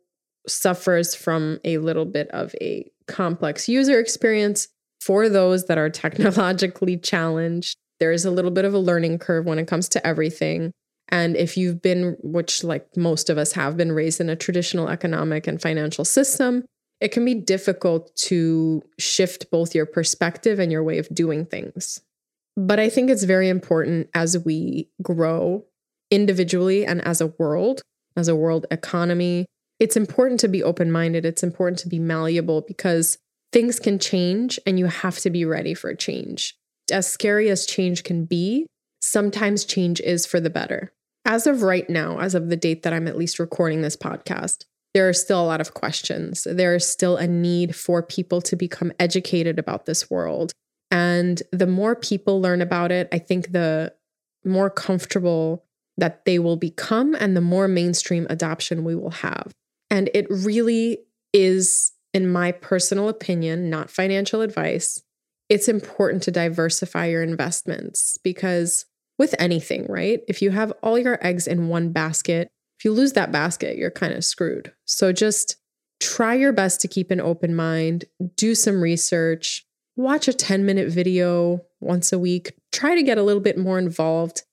suffers 0.48 1.14
from 1.14 1.60
a 1.64 1.78
little 1.78 2.04
bit 2.04 2.28
of 2.28 2.54
a 2.60 2.90
complex 3.06 3.68
user 3.68 3.98
experience 3.98 4.68
for 5.00 5.28
those 5.28 5.66
that 5.66 5.78
are 5.78 5.90
technologically 5.90 6.96
challenged. 6.96 7.76
There 7.98 8.12
is 8.12 8.24
a 8.24 8.30
little 8.30 8.50
bit 8.50 8.64
of 8.64 8.74
a 8.74 8.78
learning 8.78 9.18
curve 9.18 9.44
when 9.44 9.58
it 9.58 9.66
comes 9.66 9.88
to 9.90 10.06
everything. 10.06 10.72
And 11.10 11.36
if 11.36 11.56
you've 11.56 11.82
been, 11.82 12.16
which 12.22 12.62
like 12.62 12.96
most 12.96 13.30
of 13.30 13.38
us 13.38 13.52
have 13.52 13.76
been 13.76 13.92
raised 13.92 14.20
in 14.20 14.30
a 14.30 14.36
traditional 14.36 14.88
economic 14.88 15.46
and 15.46 15.60
financial 15.60 16.04
system, 16.04 16.64
it 17.00 17.12
can 17.12 17.24
be 17.24 17.34
difficult 17.34 18.14
to 18.14 18.82
shift 18.98 19.50
both 19.50 19.74
your 19.74 19.86
perspective 19.86 20.58
and 20.58 20.70
your 20.70 20.84
way 20.84 20.98
of 20.98 21.08
doing 21.12 21.46
things. 21.46 22.00
But 22.56 22.78
I 22.78 22.88
think 22.88 23.10
it's 23.10 23.24
very 23.24 23.48
important 23.48 24.08
as 24.14 24.38
we 24.44 24.90
grow 25.02 25.64
individually 26.10 26.84
and 26.84 27.00
as 27.06 27.20
a 27.20 27.28
world, 27.38 27.82
as 28.16 28.28
a 28.28 28.36
world 28.36 28.66
economy, 28.70 29.46
it's 29.78 29.96
important 29.96 30.40
to 30.40 30.48
be 30.48 30.62
open 30.62 30.92
minded. 30.92 31.24
It's 31.24 31.42
important 31.42 31.78
to 31.80 31.88
be 31.88 31.98
malleable 31.98 32.60
because 32.60 33.16
things 33.52 33.80
can 33.80 33.98
change 33.98 34.60
and 34.66 34.78
you 34.78 34.86
have 34.86 35.18
to 35.20 35.30
be 35.30 35.44
ready 35.44 35.74
for 35.74 35.94
change. 35.94 36.54
As 36.92 37.10
scary 37.10 37.48
as 37.48 37.66
change 37.66 38.04
can 38.04 38.26
be, 38.26 38.66
sometimes 39.00 39.64
change 39.64 40.00
is 40.00 40.26
for 40.26 40.38
the 40.38 40.50
better. 40.50 40.92
As 41.24 41.46
of 41.46 41.62
right 41.62 41.88
now, 41.88 42.18
as 42.18 42.34
of 42.34 42.48
the 42.48 42.56
date 42.56 42.82
that 42.82 42.92
I'm 42.92 43.06
at 43.06 43.18
least 43.18 43.38
recording 43.38 43.82
this 43.82 43.96
podcast, 43.96 44.64
there 44.94 45.08
are 45.08 45.12
still 45.12 45.42
a 45.42 45.46
lot 45.46 45.60
of 45.60 45.74
questions. 45.74 46.46
There 46.50 46.74
is 46.74 46.86
still 46.86 47.16
a 47.16 47.26
need 47.26 47.76
for 47.76 48.02
people 48.02 48.40
to 48.42 48.56
become 48.56 48.92
educated 48.98 49.58
about 49.58 49.86
this 49.86 50.10
world. 50.10 50.52
And 50.90 51.40
the 51.52 51.66
more 51.66 51.94
people 51.94 52.40
learn 52.40 52.60
about 52.60 52.90
it, 52.90 53.08
I 53.12 53.18
think 53.18 53.52
the 53.52 53.94
more 54.44 54.70
comfortable 54.70 55.64
that 55.96 56.24
they 56.24 56.38
will 56.38 56.56
become 56.56 57.14
and 57.14 57.36
the 57.36 57.40
more 57.40 57.68
mainstream 57.68 58.26
adoption 58.30 58.84
we 58.84 58.96
will 58.96 59.10
have. 59.10 59.52
And 59.90 60.10
it 60.14 60.26
really 60.28 60.98
is, 61.32 61.92
in 62.14 62.30
my 62.32 62.52
personal 62.52 63.08
opinion, 63.08 63.70
not 63.70 63.90
financial 63.90 64.40
advice. 64.40 65.02
It's 65.48 65.68
important 65.68 66.22
to 66.24 66.30
diversify 66.30 67.06
your 67.06 67.22
investments 67.22 68.18
because 68.24 68.86
with 69.20 69.34
anything, 69.38 69.84
right? 69.86 70.22
If 70.28 70.40
you 70.40 70.50
have 70.50 70.72
all 70.82 70.98
your 70.98 71.18
eggs 71.24 71.46
in 71.46 71.68
one 71.68 71.92
basket, 71.92 72.48
if 72.78 72.86
you 72.86 72.92
lose 72.92 73.12
that 73.12 73.30
basket, 73.30 73.76
you're 73.76 73.90
kind 73.90 74.14
of 74.14 74.24
screwed. 74.24 74.72
So 74.86 75.12
just 75.12 75.56
try 76.00 76.32
your 76.32 76.54
best 76.54 76.80
to 76.80 76.88
keep 76.88 77.10
an 77.10 77.20
open 77.20 77.54
mind, 77.54 78.06
do 78.36 78.54
some 78.54 78.80
research, 78.80 79.66
watch 79.94 80.26
a 80.26 80.32
10 80.32 80.64
minute 80.64 80.88
video 80.88 81.60
once 81.80 82.14
a 82.14 82.18
week, 82.18 82.54
try 82.72 82.94
to 82.94 83.02
get 83.02 83.18
a 83.18 83.22
little 83.22 83.42
bit 83.42 83.58
more 83.58 83.78
involved 83.78 84.44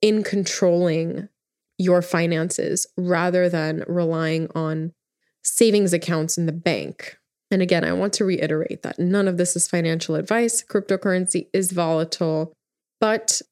in 0.00 0.24
controlling 0.24 1.28
your 1.76 2.00
finances 2.00 2.86
rather 2.96 3.50
than 3.50 3.84
relying 3.86 4.48
on 4.54 4.94
savings 5.42 5.92
accounts 5.92 6.38
in 6.38 6.46
the 6.46 6.52
bank. 6.52 7.18
And 7.50 7.60
again, 7.60 7.84
I 7.84 7.92
want 7.92 8.14
to 8.14 8.24
reiterate 8.24 8.84
that 8.84 8.98
none 8.98 9.28
of 9.28 9.36
this 9.36 9.54
is 9.54 9.68
financial 9.68 10.14
advice. 10.14 10.64
Cryptocurrency 10.64 11.48
is 11.52 11.72
volatile, 11.72 12.54
but 13.02 13.42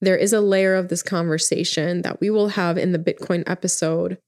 there 0.00 0.16
is 0.16 0.32
a 0.32 0.40
layer 0.40 0.74
of 0.74 0.88
this 0.88 1.02
conversation 1.02 2.02
that 2.02 2.20
we 2.20 2.30
will 2.30 2.48
have 2.48 2.78
in 2.78 2.92
the 2.92 2.98
Bitcoin 2.98 3.42
episode 3.46 4.18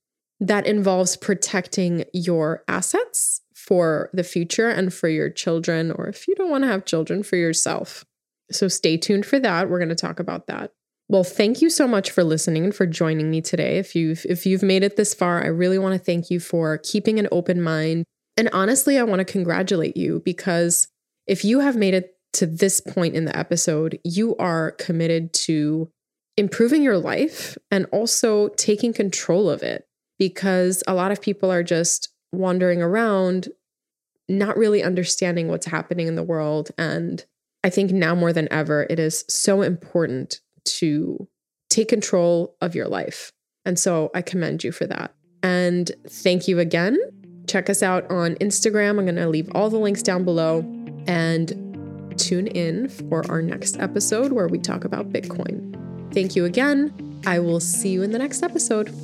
that 0.40 0.66
involves 0.66 1.16
protecting 1.16 2.04
your 2.12 2.64
assets 2.66 3.42
for 3.54 4.10
the 4.12 4.24
future 4.24 4.68
and 4.68 4.92
for 4.92 5.08
your 5.08 5.30
children, 5.30 5.92
or 5.92 6.08
if 6.08 6.26
you 6.26 6.34
don't 6.34 6.50
want 6.50 6.64
to 6.64 6.68
have 6.68 6.84
children, 6.84 7.22
for 7.22 7.36
yourself. 7.36 8.04
So 8.50 8.66
stay 8.66 8.96
tuned 8.96 9.26
for 9.26 9.38
that. 9.38 9.68
We're 9.68 9.78
going 9.78 9.90
to 9.90 9.94
talk 9.94 10.18
about 10.18 10.46
that. 10.48 10.72
Well, 11.08 11.24
thank 11.24 11.60
you 11.60 11.70
so 11.70 11.86
much 11.86 12.10
for 12.10 12.24
listening 12.24 12.64
and 12.64 12.74
for 12.74 12.86
joining 12.86 13.30
me 13.30 13.40
today. 13.40 13.78
If 13.78 13.94
you've 13.94 14.24
if 14.28 14.46
you've 14.46 14.62
made 14.62 14.82
it 14.82 14.96
this 14.96 15.12
far, 15.12 15.42
I 15.42 15.48
really 15.48 15.78
want 15.78 15.92
to 15.92 16.04
thank 16.04 16.30
you 16.30 16.40
for 16.40 16.78
keeping 16.78 17.18
an 17.18 17.28
open 17.32 17.60
mind. 17.60 18.04
And 18.36 18.48
honestly, 18.52 18.96
I 18.96 19.02
want 19.02 19.18
to 19.18 19.24
congratulate 19.24 19.96
you 19.96 20.22
because 20.24 20.88
if 21.26 21.44
you 21.44 21.60
have 21.60 21.76
made 21.76 21.94
it 21.94 22.14
to 22.34 22.46
this 22.46 22.80
point 22.80 23.14
in 23.14 23.24
the 23.24 23.36
episode, 23.36 23.98
you 24.04 24.36
are 24.36 24.72
committed 24.72 25.32
to 25.32 25.90
improving 26.36 26.82
your 26.82 26.98
life 26.98 27.58
and 27.70 27.86
also 27.86 28.48
taking 28.50 28.92
control 28.92 29.50
of 29.50 29.62
it 29.62 29.86
because 30.18 30.82
a 30.86 30.94
lot 30.94 31.12
of 31.12 31.20
people 31.20 31.50
are 31.50 31.62
just 31.62 32.08
wandering 32.32 32.80
around 32.80 33.48
not 34.28 34.56
really 34.56 34.82
understanding 34.82 35.48
what's 35.48 35.66
happening 35.66 36.06
in 36.06 36.14
the 36.14 36.22
world 36.22 36.70
and 36.78 37.26
I 37.62 37.70
think 37.70 37.90
now 37.90 38.14
more 38.14 38.32
than 38.32 38.48
ever, 38.50 38.86
it 38.88 38.98
is 38.98 39.24
so 39.28 39.62
important 39.62 40.40
to 40.64 41.28
take 41.68 41.88
control 41.88 42.56
of 42.60 42.74
your 42.74 42.88
life. 42.88 43.32
And 43.64 43.78
so 43.78 44.10
I 44.14 44.22
commend 44.22 44.64
you 44.64 44.72
for 44.72 44.86
that. 44.86 45.14
And 45.42 45.90
thank 46.08 46.48
you 46.48 46.58
again. 46.58 46.98
Check 47.46 47.68
us 47.68 47.82
out 47.82 48.10
on 48.10 48.36
Instagram. 48.36 48.98
I'm 48.98 49.04
going 49.04 49.16
to 49.16 49.28
leave 49.28 49.50
all 49.54 49.70
the 49.70 49.78
links 49.78 50.02
down 50.02 50.24
below 50.24 50.60
and 51.06 51.69
tune 52.20 52.46
in 52.46 52.88
for 52.88 53.28
our 53.30 53.40
next 53.42 53.78
episode 53.78 54.32
where 54.32 54.46
we 54.46 54.58
talk 54.58 54.84
about 54.84 55.10
Bitcoin. 55.10 55.74
Thank 56.12 56.36
you 56.36 56.44
again. 56.44 57.22
I 57.26 57.38
will 57.38 57.60
see 57.60 57.88
you 57.90 58.02
in 58.02 58.12
the 58.12 58.18
next 58.18 58.42
episode. 58.42 58.94